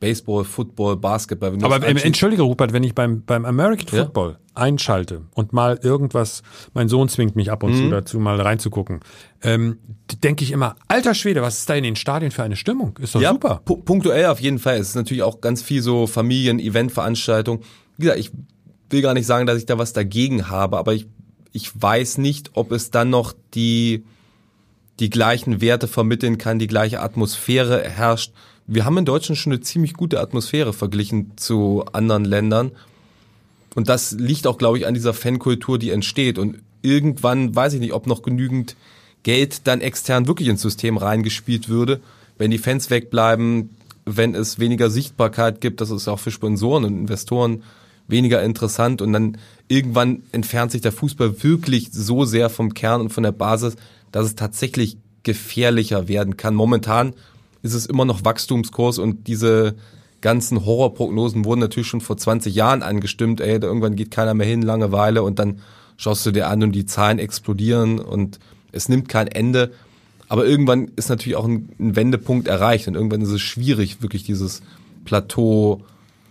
Baseball, 0.00 0.44
Football, 0.44 0.96
Basketball. 0.96 1.56
Aber 1.62 1.86
ähm, 1.86 1.96
entschuldige, 1.96 2.42
Rupert, 2.42 2.72
wenn 2.72 2.82
ich 2.82 2.94
beim, 2.94 3.22
beim 3.22 3.44
American 3.44 3.96
ja? 3.96 4.04
Football 4.04 4.38
einschalte 4.54 5.22
und 5.34 5.52
mal 5.52 5.78
irgendwas, 5.82 6.42
mein 6.72 6.88
Sohn 6.88 7.08
zwingt 7.08 7.36
mich 7.36 7.50
ab 7.50 7.62
und 7.62 7.72
mhm. 7.72 7.76
zu 7.76 7.90
dazu, 7.90 8.18
mal 8.18 8.40
reinzugucken, 8.40 9.00
ähm, 9.42 9.78
denke 10.22 10.44
ich 10.44 10.52
immer, 10.52 10.76
alter 10.88 11.14
Schwede, 11.14 11.42
was 11.42 11.58
ist 11.58 11.70
da 11.70 11.74
in 11.74 11.84
den 11.84 11.96
Stadien 11.96 12.30
für 12.30 12.42
eine 12.42 12.56
Stimmung? 12.56 12.98
Ist 13.00 13.14
doch 13.14 13.20
ja, 13.20 13.32
super. 13.32 13.60
Punktuell 13.64 14.26
auf 14.26 14.40
jeden 14.40 14.58
Fall. 14.58 14.78
Es 14.78 14.90
ist 14.90 14.94
natürlich 14.94 15.22
auch 15.22 15.40
ganz 15.40 15.62
viel 15.62 15.82
so 15.82 16.06
Familien, 16.06 16.58
Eventveranstaltungen. 16.58 17.62
Wie 17.96 18.02
gesagt, 18.02 18.20
ich 18.20 18.30
will 18.90 19.02
gar 19.02 19.14
nicht 19.14 19.26
sagen, 19.26 19.46
dass 19.46 19.58
ich 19.58 19.66
da 19.66 19.78
was 19.78 19.92
dagegen 19.92 20.48
habe, 20.48 20.78
aber 20.78 20.94
ich, 20.94 21.06
ich 21.52 21.70
weiß 21.80 22.18
nicht, 22.18 22.52
ob 22.54 22.72
es 22.72 22.90
dann 22.90 23.10
noch 23.10 23.34
die, 23.54 24.04
die 25.00 25.10
gleichen 25.10 25.60
Werte 25.60 25.88
vermitteln 25.88 26.38
kann, 26.38 26.58
die 26.58 26.66
gleiche 26.66 27.00
Atmosphäre 27.00 27.82
herrscht, 27.88 28.32
wir 28.66 28.84
haben 28.84 28.96
in 28.96 29.04
Deutschland 29.04 29.38
schon 29.38 29.52
eine 29.52 29.60
ziemlich 29.60 29.94
gute 29.94 30.20
Atmosphäre 30.20 30.72
verglichen 30.72 31.32
zu 31.36 31.84
anderen 31.92 32.24
Ländern. 32.24 32.72
Und 33.74 33.88
das 33.88 34.12
liegt 34.12 34.46
auch, 34.46 34.58
glaube 34.58 34.78
ich, 34.78 34.86
an 34.86 34.94
dieser 34.94 35.14
Fankultur, 35.14 35.78
die 35.78 35.90
entsteht. 35.90 36.38
Und 36.38 36.58
irgendwann 36.82 37.54
weiß 37.54 37.74
ich 37.74 37.80
nicht, 37.80 37.92
ob 37.92 38.06
noch 38.06 38.22
genügend 38.22 38.76
Geld 39.22 39.66
dann 39.66 39.80
extern 39.80 40.26
wirklich 40.26 40.48
ins 40.48 40.62
System 40.62 40.96
reingespielt 40.96 41.68
würde, 41.68 42.00
wenn 42.38 42.50
die 42.50 42.58
Fans 42.58 42.90
wegbleiben, 42.90 43.70
wenn 44.04 44.34
es 44.34 44.58
weniger 44.58 44.90
Sichtbarkeit 44.90 45.60
gibt, 45.60 45.80
das 45.80 45.90
ist 45.90 46.08
auch 46.08 46.18
für 46.18 46.30
Sponsoren 46.30 46.84
und 46.84 46.98
Investoren 46.98 47.62
weniger 48.06 48.42
interessant 48.42 49.00
und 49.00 49.14
dann 49.14 49.38
irgendwann 49.68 50.24
entfernt 50.32 50.72
sich 50.72 50.82
der 50.82 50.92
Fußball 50.92 51.42
wirklich 51.42 51.88
so 51.90 52.26
sehr 52.26 52.50
vom 52.50 52.74
Kern 52.74 53.00
und 53.00 53.10
von 53.10 53.22
der 53.22 53.32
Basis, 53.32 53.76
dass 54.12 54.26
es 54.26 54.34
tatsächlich 54.34 54.98
gefährlicher 55.22 56.06
werden 56.06 56.36
kann. 56.36 56.54
Momentan 56.54 57.14
ist 57.62 57.72
es 57.72 57.86
immer 57.86 58.04
noch 58.04 58.24
Wachstumskurs 58.24 58.98
und 58.98 59.26
diese 59.26 59.74
ganzen 60.24 60.64
Horrorprognosen 60.64 61.44
wurden 61.44 61.60
natürlich 61.60 61.86
schon 61.86 62.00
vor 62.00 62.16
20 62.16 62.54
Jahren 62.54 62.82
angestimmt, 62.82 63.42
ey, 63.42 63.60
da 63.60 63.66
irgendwann 63.66 63.94
geht 63.94 64.10
keiner 64.10 64.32
mehr 64.32 64.46
hin, 64.46 64.62
Langeweile 64.62 65.22
und 65.22 65.38
dann 65.38 65.60
schaust 65.98 66.24
du 66.24 66.30
dir 66.30 66.48
an 66.48 66.62
und 66.62 66.72
die 66.72 66.86
Zahlen 66.86 67.18
explodieren 67.18 68.00
und 68.00 68.40
es 68.72 68.88
nimmt 68.88 69.10
kein 69.10 69.28
Ende. 69.28 69.72
Aber 70.26 70.46
irgendwann 70.46 70.90
ist 70.96 71.10
natürlich 71.10 71.36
auch 71.36 71.44
ein, 71.44 71.68
ein 71.78 71.94
Wendepunkt 71.94 72.48
erreicht 72.48 72.88
und 72.88 72.94
irgendwann 72.94 73.20
ist 73.20 73.28
es 73.28 73.42
schwierig, 73.42 74.00
wirklich 74.00 74.24
dieses 74.24 74.62
Plateau 75.04 75.82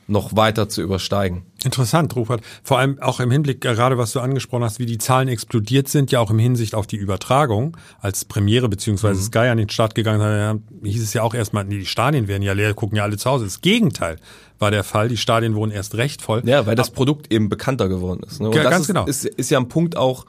noch 0.07 0.35
weiter 0.35 0.67
zu 0.67 0.81
übersteigen. 0.81 1.43
Interessant, 1.63 2.15
Rupert. 2.15 2.41
Vor 2.63 2.79
allem 2.79 2.99
auch 2.99 3.19
im 3.19 3.31
Hinblick, 3.31 3.61
gerade 3.61 3.97
was 3.97 4.11
du 4.11 4.19
angesprochen 4.19 4.63
hast, 4.63 4.79
wie 4.79 4.85
die 4.85 4.97
Zahlen 4.97 5.27
explodiert 5.27 5.87
sind, 5.87 6.11
ja 6.11 6.19
auch 6.19 6.29
im 6.29 6.39
Hinsicht 6.39 6.75
auf 6.75 6.87
die 6.87 6.97
Übertragung. 6.97 7.77
Als 7.99 8.25
Premiere 8.25 8.69
beziehungsweise 8.69 9.19
mhm. 9.19 9.25
Sky 9.25 9.39
an 9.39 9.57
den 9.57 9.69
Start 9.69 9.95
gegangen 9.95 10.63
ist, 10.81 10.91
hieß 10.93 11.03
es 11.03 11.13
ja 11.13 11.23
auch 11.23 11.33
erstmal, 11.33 11.65
nee, 11.65 11.79
die 11.79 11.85
Stadien 11.85 12.27
werden 12.27 12.43
ja 12.43 12.53
leer, 12.53 12.73
gucken 12.73 12.97
ja 12.97 13.03
alle 13.03 13.17
zu 13.17 13.29
Hause. 13.29 13.45
Das 13.45 13.61
Gegenteil 13.61 14.17
war 14.59 14.71
der 14.71 14.83
Fall. 14.83 15.07
Die 15.09 15.17
Stadien 15.17 15.55
wurden 15.55 15.71
erst 15.71 15.95
recht 15.95 16.21
voll. 16.21 16.41
Ja, 16.45 16.65
weil 16.65 16.75
das 16.75 16.91
Produkt 16.91 17.31
eben 17.31 17.49
bekannter 17.49 17.89
geworden 17.89 18.23
ist. 18.25 18.41
Ne? 18.41 18.49
Und 18.49 18.55
ja, 18.55 18.63
ganz 18.63 18.81
ist, 18.81 18.87
genau. 18.87 19.05
Ist, 19.05 19.25
ist 19.25 19.49
ja 19.49 19.59
ein 19.59 19.67
Punkt 19.67 19.97
auch, 19.97 20.25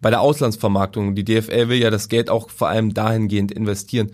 bei 0.00 0.10
der 0.10 0.20
Auslandsvermarktung. 0.20 1.14
Die 1.14 1.24
DFL 1.24 1.68
will 1.68 1.78
ja 1.78 1.90
das 1.90 2.08
Geld 2.08 2.30
auch 2.30 2.50
vor 2.50 2.68
allem 2.68 2.94
dahingehend 2.94 3.50
investieren. 3.52 4.12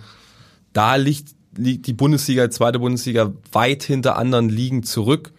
Da 0.72 0.96
liegt, 0.96 1.30
liegt 1.56 1.86
die 1.86 1.92
Bundesliga, 1.92 2.46
die 2.46 2.50
zweite 2.50 2.78
Bundesliga 2.78 3.32
weit 3.52 3.82
hinter 3.82 4.16
anderen 4.16 4.48
Ligen 4.48 4.84
zurück. 4.84 5.32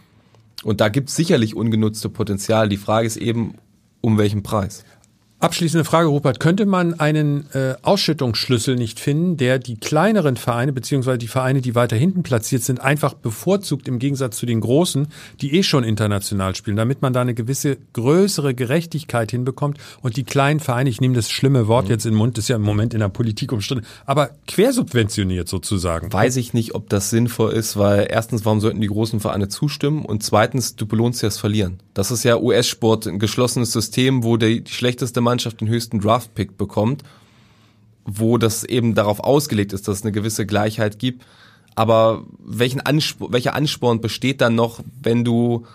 Und 0.64 0.82
da 0.82 0.90
gibt 0.90 1.10
es 1.10 1.16
sicherlich 1.16 1.56
ungenutzte 1.56 2.10
Potenzial. 2.10 2.70
Die 2.70 2.78
Frage 2.78 3.08
ist 3.08 3.18
eben, 3.18 3.56
um 4.02 4.18
welchen 4.18 4.44
Preis? 4.44 4.84
Abschließende 5.44 5.84
Frage, 5.84 6.08
Rupert. 6.08 6.40
Könnte 6.40 6.66
man 6.66 7.02
einen 7.02 7.52
äh, 7.52 7.76
Ausschüttungsschlüssel 7.82 8.78
nicht 8.78 8.98
finden, 8.98 9.36
der 9.36 9.60
die 9.60 9.76
kleineren 9.76 10.38
Vereine 10.38 10.72
beziehungsweise 10.72 11.18
die 11.18 11.28
Vereine, 11.28 11.60
die 11.60 11.76
weiter 11.76 11.98
hinten 11.98 12.24
platziert 12.24 12.64
sind, 12.64 12.80
einfach 12.80 13.14
bevorzugt 13.14 13.90
im 13.90 14.00
Gegensatz 14.00 14.38
zu 14.38 14.46
den 14.46 14.62
großen, 14.62 15.10
die 15.42 15.58
eh 15.58 15.64
schon 15.64 15.84
international 15.84 16.56
spielen, 16.56 16.78
damit 16.78 17.02
man 17.02 17.12
da 17.12 17.20
eine 17.20 17.34
gewisse 17.34 17.76
größere 17.92 18.56
Gerechtigkeit 18.56 19.32
hinbekommt 19.32 19.80
und 20.02 20.16
die 20.16 20.24
kleinen 20.24 20.62
Vereine, 20.62 20.90
ich 20.90 21.02
nehme 21.02 21.14
das 21.14 21.30
schlimme 21.30 21.68
Wort 21.68 21.88
mhm. 21.88 21.92
jetzt 21.92 22.06
in 22.06 22.14
den 22.14 22.20
Mund, 22.20 22.38
das 22.38 22.46
ist 22.46 22.48
ja 22.48 22.56
im 22.56 22.62
Moment 22.62 22.94
in 22.94 23.02
der 23.02 23.10
Politik 23.10 23.52
umstritten, 23.52 23.86
aber 24.06 24.30
quersubventioniert 24.48 25.50
sozusagen. 25.50 26.14
Weiß 26.14 26.38
ich 26.38 26.54
nicht, 26.54 26.74
ob 26.74 26.88
das 26.88 27.10
sinnvoll 27.10 27.52
ist, 27.52 27.76
weil 27.76 28.08
erstens, 28.10 28.46
warum 28.46 28.62
sollten 28.62 28.80
die 28.80 28.88
großen 28.88 29.20
Vereine 29.20 29.50
zustimmen 29.50 30.06
und 30.06 30.24
zweitens, 30.24 30.78
du 30.78 30.86
belohnst 30.86 31.22
ja 31.22 31.28
das 31.28 31.38
Verlieren. 31.38 31.80
Das 31.94 32.10
ist 32.10 32.24
ja 32.24 32.38
US-Sport, 32.38 33.08
ein 33.08 33.20
geschlossenes 33.20 33.72
System, 33.72 34.24
wo 34.24 34.38
die, 34.38 34.64
schlechteste 34.68 35.22
Mann 35.22 35.34
Mannschaft 35.34 35.62
den 35.62 35.68
höchsten 35.68 36.00
Draft-Pick 36.00 36.58
bekommt, 36.58 37.04
wo 38.06 38.38
das 38.38 38.64
eben 38.64 38.96
darauf 38.96 39.20
ausgelegt 39.20 39.74
ist, 39.74 39.88
dass 39.88 40.00
es 40.00 40.04
eine 40.04 40.12
gewisse 40.12 40.46
Gleichheit 40.46 41.00
gibt. 41.00 41.24
Aber 41.76 42.26
welchen 42.40 42.82
Anspor, 42.82 43.32
welcher 43.32 43.56
Ansporn 43.56 44.02
besteht 44.02 44.42
dann 44.42 44.56
noch, 44.56 44.82
wenn 45.02 45.24
du 45.24 45.66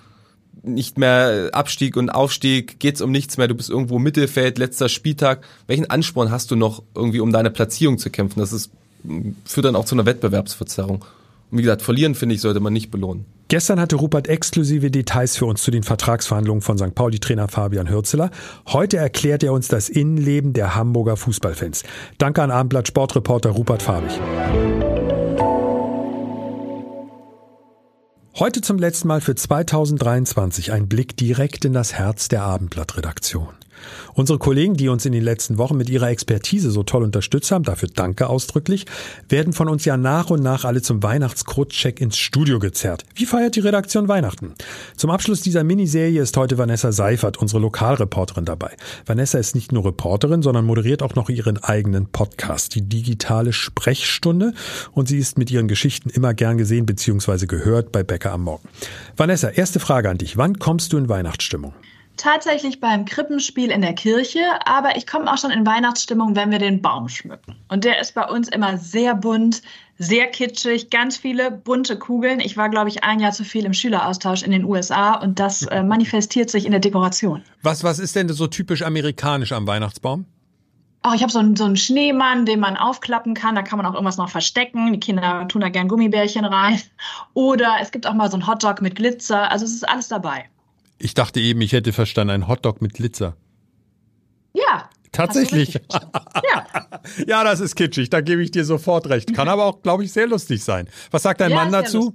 nicht 0.63 0.99
mehr 0.99 1.51
Abstieg 1.53 1.97
und 1.97 2.11
Aufstieg, 2.11 2.79
geht's 2.79 3.01
um 3.01 3.11
nichts 3.11 3.37
mehr, 3.37 3.49
du 3.49 3.55
bist 3.55 3.71
irgendwo 3.71 3.99
Mittelfeld, 3.99 4.59
letzter 4.59 4.89
Spieltag. 4.89 5.45
Welchen 5.67 5.89
Ansporn 5.89 6.31
hast 6.31 6.51
du 6.51 6.57
noch 6.57 6.83
irgendwie, 6.95 7.21
um 7.21 7.33
deine 7.33 7.51
Platzierung 7.51 7.99
zu 7.99 8.11
kämpfen? 8.11 8.41
Das 8.41 8.53
ist, 8.53 8.71
führt 9.45 9.67
dann 9.67 9.77
auch 9.77 9.85
zu 9.85 9.95
einer 9.95 10.07
Wettbewerbsverzerrung. 10.07 11.05
Wie 11.51 11.63
gesagt, 11.63 11.83
verlieren, 11.83 12.15
finde 12.15 12.35
ich, 12.35 12.41
sollte 12.41 12.61
man 12.61 12.73
nicht 12.73 12.91
belohnen. 12.91 13.25
Gestern 13.49 13.81
hatte 13.81 13.97
Rupert 13.97 14.29
exklusive 14.29 14.91
Details 14.91 15.37
für 15.39 15.47
uns 15.47 15.63
zu 15.63 15.71
den 15.71 15.83
Vertragsverhandlungen 15.83 16.61
von 16.61 16.77
St. 16.77 16.95
Pauli-Trainer 16.95 17.49
Fabian 17.49 17.89
Hürzeler. 17.89 18.31
Heute 18.67 18.99
erklärt 18.99 19.43
er 19.43 19.55
uns 19.55 19.69
das 19.69 19.89
Innenleben 19.89 20.53
der 20.53 20.75
Hamburger 20.75 21.17
Fußballfans. 21.17 21.85
Danke 22.19 22.43
an 22.43 22.51
Abendblatt 22.51 22.89
Sportreporter 22.89 23.51
Rupert 23.51 23.83
Fabig. 23.83 24.21
Heute 28.39 28.61
zum 28.61 28.79
letzten 28.79 29.09
Mal 29.09 29.23
für 29.23 29.35
2023 29.35 30.71
ein 30.71 30.87
Blick 30.87 31.17
direkt 31.17 31.65
in 31.65 31.73
das 31.73 31.95
Herz 31.95 32.29
der 32.29 32.43
Abendblatt-Redaktion. 32.43 33.58
Unsere 34.15 34.39
Kollegen, 34.39 34.75
die 34.75 34.89
uns 34.89 35.05
in 35.07 35.13
den 35.13 35.23
letzten 35.23 35.59
Wochen 35.59 35.77
mit 35.77 35.89
ihrer 35.89 36.09
Expertise 36.09 36.71
so 36.71 36.83
toll 36.83 37.03
unterstützt 37.03 37.51
haben, 37.51 37.65
dafür 37.65 37.89
danke 37.95 38.29
ausdrücklich, 38.29 38.87
werden 39.29 39.53
von 39.53 39.69
uns 39.69 39.85
ja 39.85 39.97
nach 39.97 40.31
und 40.31 40.43
nach 40.43 40.65
alle 40.65 40.83
zum 40.83 41.03
Weihnachtskrutscheck 41.03 42.01
ins 42.01 42.17
Studio 42.17 42.59
gezerrt. 42.59 43.05
Wie 43.15 43.27
feiert 43.27 43.57
die 43.57 43.61
Redaktion 43.61 44.09
Weihnachten? 44.09 44.55
Zum 44.97 45.11
Abschluss 45.11 45.43
dieser 45.43 45.65
Miniserie 45.65 46.23
ist 46.23 46.37
heute 46.37 46.59
Vanessa 46.59 46.93
Seifert, 46.93 47.37
unsere 47.37 47.61
Lokalreporterin, 47.61 48.45
dabei. 48.45 48.77
Vanessa 49.07 49.39
ist 49.39 49.55
nicht 49.55 49.73
nur 49.73 49.85
Reporterin, 49.85 50.43
sondern 50.43 50.65
moderiert 50.65 51.03
auch 51.03 51.15
noch 51.15 51.29
ihren 51.29 51.59
eigenen 51.59 52.07
Podcast, 52.07 52.75
die 52.75 52.83
digitale 52.83 53.53
Sprechstunde, 53.53 54.55
und 54.93 55.09
sie 55.09 55.19
ist 55.19 55.39
mit 55.39 55.51
ihren 55.51 55.69
Geschichten 55.69 56.11
immer 56.11 56.35
gern 56.35 56.59
gesehen 56.59 56.87
bzw. 56.87 57.47
gehört 57.47 57.93
bei 57.93 58.03
Bäcker 58.03 58.33
am 58.33 58.45
Morgen. 58.45 58.69
Vanessa, 59.17 59.49
erste 59.49 59.81
Frage 59.81 60.11
an 60.11 60.19
dich. 60.19 60.37
Wann 60.37 60.59
kommst 60.59 60.93
du 60.93 60.99
in 60.99 61.09
Weihnachtsstimmung? 61.09 61.75
Tatsächlich 62.19 62.81
beim 62.81 63.05
Krippenspiel 63.05 63.71
in 63.71 63.81
der 63.81 63.95
Kirche, 63.95 64.41
aber 64.67 64.97
ich 64.97 65.07
komme 65.07 65.33
auch 65.33 65.39
schon 65.39 65.51
in 65.51 65.67
Weihnachtsstimmung, 65.67 66.37
wenn 66.37 66.51
wir 66.51 66.59
den 66.59 66.83
Baum 66.83 67.09
schmücken. 67.09 67.57
Und 67.69 67.85
der 67.85 68.01
ist 68.01 68.15
bei 68.15 68.25
uns 68.25 68.49
immer 68.49 68.77
sehr 68.77 69.15
bunt, 69.15 69.63
sehr 69.97 70.27
kitschig, 70.27 70.91
ganz 70.91 71.17
viele 71.17 71.51
bunte 71.51 71.99
Kugeln. 71.99 72.41
Ich 72.41 72.57
war, 72.57 72.69
glaube 72.69 72.89
ich, 72.89 73.05
ein 73.05 73.21
Jahr 73.21 73.33
zu 73.33 73.45
viel 73.45 73.65
im 73.65 73.73
Schüleraustausch 73.73 74.43
in 74.43 74.51
den 74.51 74.65
USA 74.65 75.15
und 75.15 75.41
das 75.41 75.63
äh, 75.63 75.83
manifestiert 75.85 76.51
sich 76.51 76.67
in 76.67 76.73
der 76.73 76.81
Dekoration. 76.81 77.43
Was, 77.63 77.83
was 77.83 77.99
ist 77.99 78.15
denn 78.15 78.29
so 78.29 78.47
typisch 78.47 78.83
amerikanisch 78.83 79.53
am 79.53 79.67
Weihnachtsbaum? 79.67 80.27
Oh, 81.05 81.13
ich 81.15 81.23
habe 81.23 81.31
so, 81.31 81.39
einen, 81.39 81.55
so 81.55 81.65
einen 81.65 81.77
Schneemann, 81.77 82.45
den 82.45 82.59
man 82.59 82.77
aufklappen 82.77 83.35
kann. 83.35 83.55
Da 83.55 83.63
kann 83.63 83.77
man 83.77 83.87
auch 83.87 83.95
irgendwas 83.95 84.17
noch 84.17 84.29
verstecken. 84.29 84.93
Die 84.93 85.01
Kinder 85.01 85.47
tun 85.49 85.61
da 85.61 85.69
gern 85.69 85.87
Gummibärchen 85.87 86.45
rein. 86.45 86.81
Oder 87.35 87.77
es 87.81 87.93
gibt 87.93 88.07
auch 88.07 88.15
mal 88.15 88.31
so 88.31 88.37
einen 88.37 88.47
Hotdog 88.47 88.83
mit 88.83 88.97
Glitzer. 88.97 89.51
Also 89.51 89.65
es 89.65 89.73
ist 89.73 89.89
alles 89.89 90.09
dabei. 90.09 90.47
Ich 90.99 91.15
dachte 91.15 91.41
eben, 91.41 91.61
ich 91.61 91.73
hätte 91.73 91.93
verstanden, 91.93 92.33
ein 92.33 92.49
Hotdog 92.49 92.83
mit 92.83 92.95
Glitzer. 92.95 93.37
Ja. 94.53 94.91
Tatsächlich. 95.13 95.75
ja. 95.75 96.67
ja, 97.27 97.45
das 97.45 97.61
ist 97.61 97.77
kitschig, 97.77 98.11
da 98.11 98.21
gebe 98.21 98.43
ich 98.43 98.51
dir 98.51 98.65
sofort 98.65 99.09
recht. 99.09 99.35
Kann 99.35 99.49
aber 99.49 99.65
auch, 99.65 99.83
glaube 99.83 100.05
ich, 100.05 100.13
sehr 100.13 100.27
lustig 100.27 100.63
sein. 100.63 100.89
Was 101.11 101.23
sagt 101.23 101.41
dein 101.41 101.51
ja, 101.51 101.57
Mann 101.57 101.73
dazu? 101.73 102.15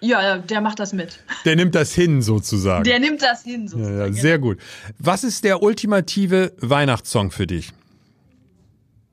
Ja, 0.00 0.38
der 0.38 0.60
macht 0.60 0.80
das 0.80 0.92
mit. 0.92 1.22
Der 1.44 1.54
nimmt 1.54 1.76
das 1.76 1.94
hin 1.94 2.22
sozusagen. 2.22 2.82
Der 2.82 2.98
nimmt 2.98 3.22
das 3.22 3.44
hin 3.44 3.68
sozusagen. 3.68 3.98
Ja, 3.98 4.06
ja, 4.06 4.12
sehr 4.12 4.38
gut. 4.40 4.58
Was 4.98 5.22
ist 5.22 5.44
der 5.44 5.62
ultimative 5.62 6.52
Weihnachtssong 6.58 7.30
für 7.30 7.46
dich? 7.46 7.72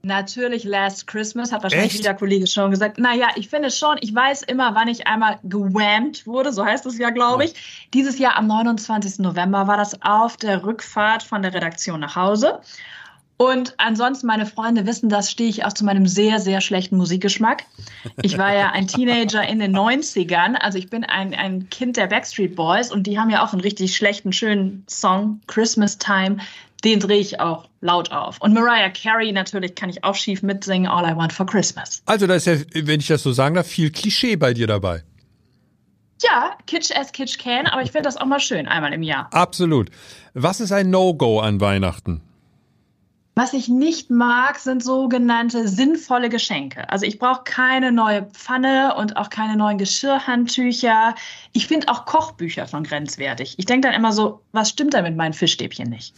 Natürlich 0.02 0.64
Last 0.64 1.08
Christmas, 1.08 1.52
hat 1.52 1.64
wahrscheinlich 1.64 1.94
Echt? 1.94 2.04
jeder 2.04 2.14
Kollege 2.14 2.48
schon 2.48 2.72
gesagt. 2.72 2.98
Naja, 2.98 3.28
ich 3.36 3.50
finde 3.50 3.70
schon, 3.70 3.98
ich 4.00 4.16
weiß 4.16 4.44
immer, 4.44 4.74
wann 4.74 4.88
ich 4.88 5.08
einmal 5.08 5.40
gewammt 5.44 6.26
wurde, 6.26 6.54
so 6.54 6.66
heißt 6.66 6.86
es 6.86 6.98
ja, 6.98 7.10
glaube 7.10 7.46
ich. 7.46 7.52
Ja. 7.52 7.58
Dieses 7.94 8.18
Jahr 8.18 8.38
am 8.38 8.48
29. 8.48 9.20
November 9.20 9.68
war 9.68 9.76
das 9.76 10.02
auf 10.02 10.38
der 10.38 10.64
Rückfahrt 10.64 11.24
von 11.24 11.42
der 11.42 11.54
Redaktion 11.54 12.00
nach 12.00 12.16
Hause. 12.16 12.62
Und 13.42 13.74
ansonsten, 13.78 14.28
meine 14.28 14.46
Freunde 14.46 14.86
wissen 14.86 15.08
das, 15.08 15.32
stehe 15.32 15.50
ich 15.50 15.64
auch 15.64 15.72
zu 15.72 15.86
meinem 15.86 16.08
sehr, 16.08 16.40
sehr 16.40 16.60
schlechten 16.60 16.98
Musikgeschmack. 16.98 17.64
Ich 18.22 18.38
war 18.38 18.54
ja 18.54 18.72
ein 18.72 18.88
Teenager 18.88 19.48
in 19.48 19.60
den 19.60 19.74
90ern, 19.74 20.56
also 20.56 20.78
ich 20.78 20.90
bin 20.90 21.06
ein, 21.06 21.34
ein 21.34 21.70
Kind 21.70 21.96
der 21.96 22.08
Backstreet 22.08 22.58
Boys 22.58 22.92
und 22.92 23.08
die 23.08 23.18
haben 23.18 23.30
ja 23.30 23.42
auch 23.42 23.54
einen 23.54 23.62
richtig 23.62 23.96
schlechten, 23.96 24.34
schönen 24.34 24.84
Song, 24.90 25.40
Christmas 25.48 25.98
Time 25.98 26.40
den 26.84 27.00
drehe 27.00 27.20
ich 27.20 27.40
auch 27.40 27.70
laut 27.82 28.12
auf. 28.12 28.40
Und 28.42 28.54
Mariah 28.54 28.90
Carey 28.90 29.32
natürlich 29.32 29.76
kann 29.76 29.90
ich 29.90 30.04
auch 30.04 30.16
schief 30.16 30.42
mitsingen, 30.42 30.90
All 30.90 31.10
I 31.10 31.16
Want 31.16 31.34
for 31.34 31.46
Christmas. 31.46 32.02
Also 32.06 32.28
da 32.28 32.36
ist 32.36 32.48
ja, 32.48 32.56
wenn 32.74 33.00
ich 33.00 33.08
das 33.08 33.24
so 33.24 33.32
sagen 33.32 33.56
darf, 33.56 33.68
viel 33.68 33.92
Klischee 33.92 34.36
bei 34.36 34.54
dir 34.54 34.68
dabei. 34.68 35.04
Ja, 36.22 36.58
Kitsch 36.68 36.92
as 36.96 37.12
Kitsch 37.12 37.38
can, 37.38 37.66
aber 37.68 37.82
ich 37.82 37.92
finde 37.92 38.04
das 38.04 38.18
auch 38.18 38.26
mal 38.26 38.40
schön, 38.40 38.68
einmal 38.68 38.94
im 38.94 39.04
Jahr. 39.04 39.30
Absolut. 39.32 39.90
Was 40.34 40.60
ist 40.60 40.72
ein 40.72 40.90
No-Go 40.90 41.40
an 41.40 41.62
Weihnachten? 41.62 42.22
Was 43.40 43.54
ich 43.54 43.70
nicht 43.70 44.10
mag, 44.10 44.60
sind 44.60 44.84
sogenannte 44.84 45.66
sinnvolle 45.66 46.28
Geschenke. 46.28 46.90
Also 46.90 47.06
ich 47.06 47.20
brauche 47.20 47.44
keine 47.46 47.94
neue 47.94 48.24
Pfanne 48.24 48.96
und 48.98 49.16
auch 49.16 49.30
keine 49.30 49.56
neuen 49.56 49.78
Geschirrhandtücher. 49.78 51.16
Ich 51.54 51.66
finde 51.66 51.88
auch 51.88 52.04
Kochbücher 52.04 52.68
schon 52.68 52.84
grenzwertig. 52.84 53.56
Ich 53.56 53.66
denke 53.66 53.88
dann 53.88 53.96
immer 53.96 54.12
so, 54.12 54.42
was 54.52 54.68
stimmt 54.68 54.94
da 54.94 55.02
mit 55.02 55.16
meinen 55.16 55.32
Fischstäbchen 55.32 55.90
nicht? 55.90 56.16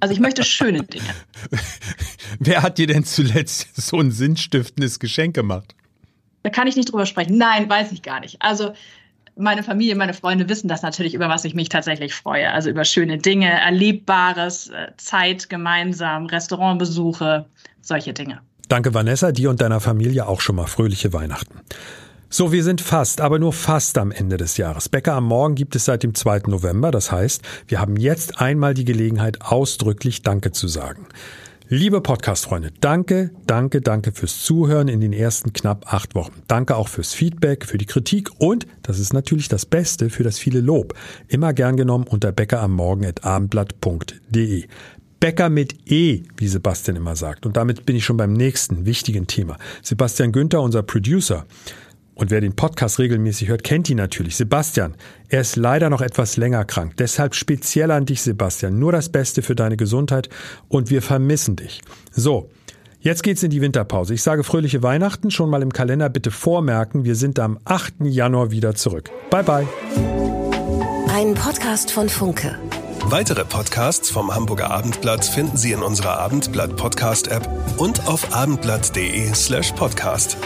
Also 0.00 0.14
ich 0.14 0.18
möchte 0.18 0.44
schöne 0.44 0.82
Dinge. 0.82 1.04
Wer 2.38 2.62
hat 2.62 2.78
dir 2.78 2.86
denn 2.86 3.04
zuletzt 3.04 3.76
so 3.76 4.00
ein 4.00 4.10
sinnstiftendes 4.10 4.98
Geschenk 4.98 5.34
gemacht? 5.34 5.74
Da 6.42 6.48
kann 6.48 6.68
ich 6.68 6.76
nicht 6.76 6.90
drüber 6.90 7.04
sprechen. 7.04 7.36
Nein, 7.36 7.68
weiß 7.68 7.92
ich 7.92 8.00
gar 8.00 8.20
nicht. 8.20 8.40
Also 8.40 8.72
meine 9.36 9.62
Familie, 9.62 9.94
meine 9.94 10.14
Freunde 10.14 10.48
wissen 10.48 10.68
das 10.68 10.82
natürlich, 10.82 11.14
über 11.14 11.28
was 11.28 11.44
ich 11.44 11.54
mich 11.54 11.68
tatsächlich 11.68 12.14
freue. 12.14 12.50
Also 12.50 12.70
über 12.70 12.84
schöne 12.84 13.18
Dinge, 13.18 13.50
Erlebbares, 13.50 14.68
äh, 14.68 14.88
Zeit 14.96 15.48
gemeinsam, 15.48 16.26
Restaurantbesuche, 16.26 17.46
solche 17.82 18.12
Dinge. 18.12 18.40
Danke, 18.68 18.94
Vanessa, 18.94 19.30
dir 19.32 19.50
und 19.50 19.60
deiner 19.60 19.80
Familie 19.80 20.26
auch 20.26 20.40
schon 20.40 20.56
mal 20.56 20.66
fröhliche 20.66 21.12
Weihnachten. 21.12 21.60
So, 22.28 22.50
wir 22.50 22.64
sind 22.64 22.80
fast, 22.80 23.20
aber 23.20 23.38
nur 23.38 23.52
fast 23.52 23.98
am 23.98 24.10
Ende 24.10 24.36
des 24.36 24.56
Jahres. 24.56 24.88
Bäcker 24.88 25.12
am 25.12 25.24
Morgen 25.24 25.54
gibt 25.54 25.76
es 25.76 25.84
seit 25.84 26.02
dem 26.02 26.14
2. 26.14 26.42
November. 26.48 26.90
Das 26.90 27.12
heißt, 27.12 27.42
wir 27.68 27.78
haben 27.78 27.96
jetzt 27.96 28.40
einmal 28.40 28.74
die 28.74 28.84
Gelegenheit, 28.84 29.42
ausdrücklich 29.42 30.22
Danke 30.22 30.50
zu 30.50 30.66
sagen. 30.66 31.06
Liebe 31.68 32.00
Podcast-Freunde, 32.00 32.70
danke, 32.80 33.32
danke, 33.44 33.80
danke 33.80 34.12
fürs 34.12 34.44
Zuhören 34.44 34.86
in 34.86 35.00
den 35.00 35.12
ersten 35.12 35.52
knapp 35.52 35.92
acht 35.92 36.14
Wochen. 36.14 36.34
Danke 36.46 36.76
auch 36.76 36.86
fürs 36.86 37.12
Feedback, 37.12 37.66
für 37.66 37.76
die 37.76 37.86
Kritik 37.86 38.30
und, 38.38 38.68
das 38.82 39.00
ist 39.00 39.12
natürlich 39.12 39.48
das 39.48 39.66
Beste, 39.66 40.08
für 40.08 40.22
das 40.22 40.38
viele 40.38 40.60
Lob. 40.60 40.94
Immer 41.26 41.52
gern 41.54 41.76
genommen 41.76 42.06
unter 42.08 42.30
bäckeramorgen.abendblatt.de. 42.30 44.66
Bäcker 45.18 45.48
mit 45.48 45.90
E, 45.90 46.22
wie 46.36 46.46
Sebastian 46.46 46.96
immer 46.96 47.16
sagt. 47.16 47.46
Und 47.46 47.56
damit 47.56 47.84
bin 47.84 47.96
ich 47.96 48.04
schon 48.04 48.16
beim 48.16 48.32
nächsten 48.32 48.86
wichtigen 48.86 49.26
Thema. 49.26 49.56
Sebastian 49.82 50.30
Günther, 50.30 50.62
unser 50.62 50.84
Producer, 50.84 51.46
und 52.16 52.30
wer 52.30 52.40
den 52.40 52.56
Podcast 52.56 52.98
regelmäßig 52.98 53.48
hört, 53.48 53.62
kennt 53.62 53.88
ihn 53.90 53.98
natürlich. 53.98 54.36
Sebastian, 54.36 54.94
er 55.28 55.42
ist 55.42 55.54
leider 55.54 55.90
noch 55.90 56.00
etwas 56.00 56.36
länger 56.36 56.64
krank. 56.64 56.96
Deshalb 56.96 57.34
speziell 57.34 57.90
an 57.90 58.06
dich, 58.06 58.22
Sebastian. 58.22 58.78
Nur 58.78 58.90
das 58.90 59.10
Beste 59.10 59.42
für 59.42 59.54
deine 59.54 59.76
Gesundheit 59.76 60.28
und 60.68 60.90
wir 60.90 61.02
vermissen 61.02 61.54
dich. 61.56 61.82
So. 62.10 62.50
Jetzt 62.98 63.22
geht's 63.22 63.42
in 63.44 63.50
die 63.50 63.60
Winterpause. 63.60 64.14
Ich 64.14 64.22
sage 64.22 64.42
fröhliche 64.42 64.82
Weihnachten 64.82 65.30
schon 65.30 65.48
mal 65.48 65.62
im 65.62 65.72
Kalender 65.72 66.08
bitte 66.08 66.32
vormerken. 66.32 67.04
Wir 67.04 67.14
sind 67.14 67.38
am 67.38 67.60
8. 67.64 67.94
Januar 68.00 68.50
wieder 68.50 68.74
zurück. 68.74 69.10
Bye 69.30 69.44
bye. 69.44 69.68
Ein 71.14 71.34
Podcast 71.34 71.92
von 71.92 72.08
Funke. 72.08 72.58
Weitere 73.04 73.44
Podcasts 73.44 74.10
vom 74.10 74.34
Hamburger 74.34 74.72
Abendblatt 74.72 75.24
finden 75.24 75.56
Sie 75.56 75.70
in 75.70 75.82
unserer 75.82 76.18
Abendblatt 76.18 76.76
Podcast 76.76 77.28
App 77.28 77.48
und 77.76 78.08
auf 78.08 78.34
abendblatt.de 78.34 79.32
slash 79.34 79.70
podcast. 79.72 80.36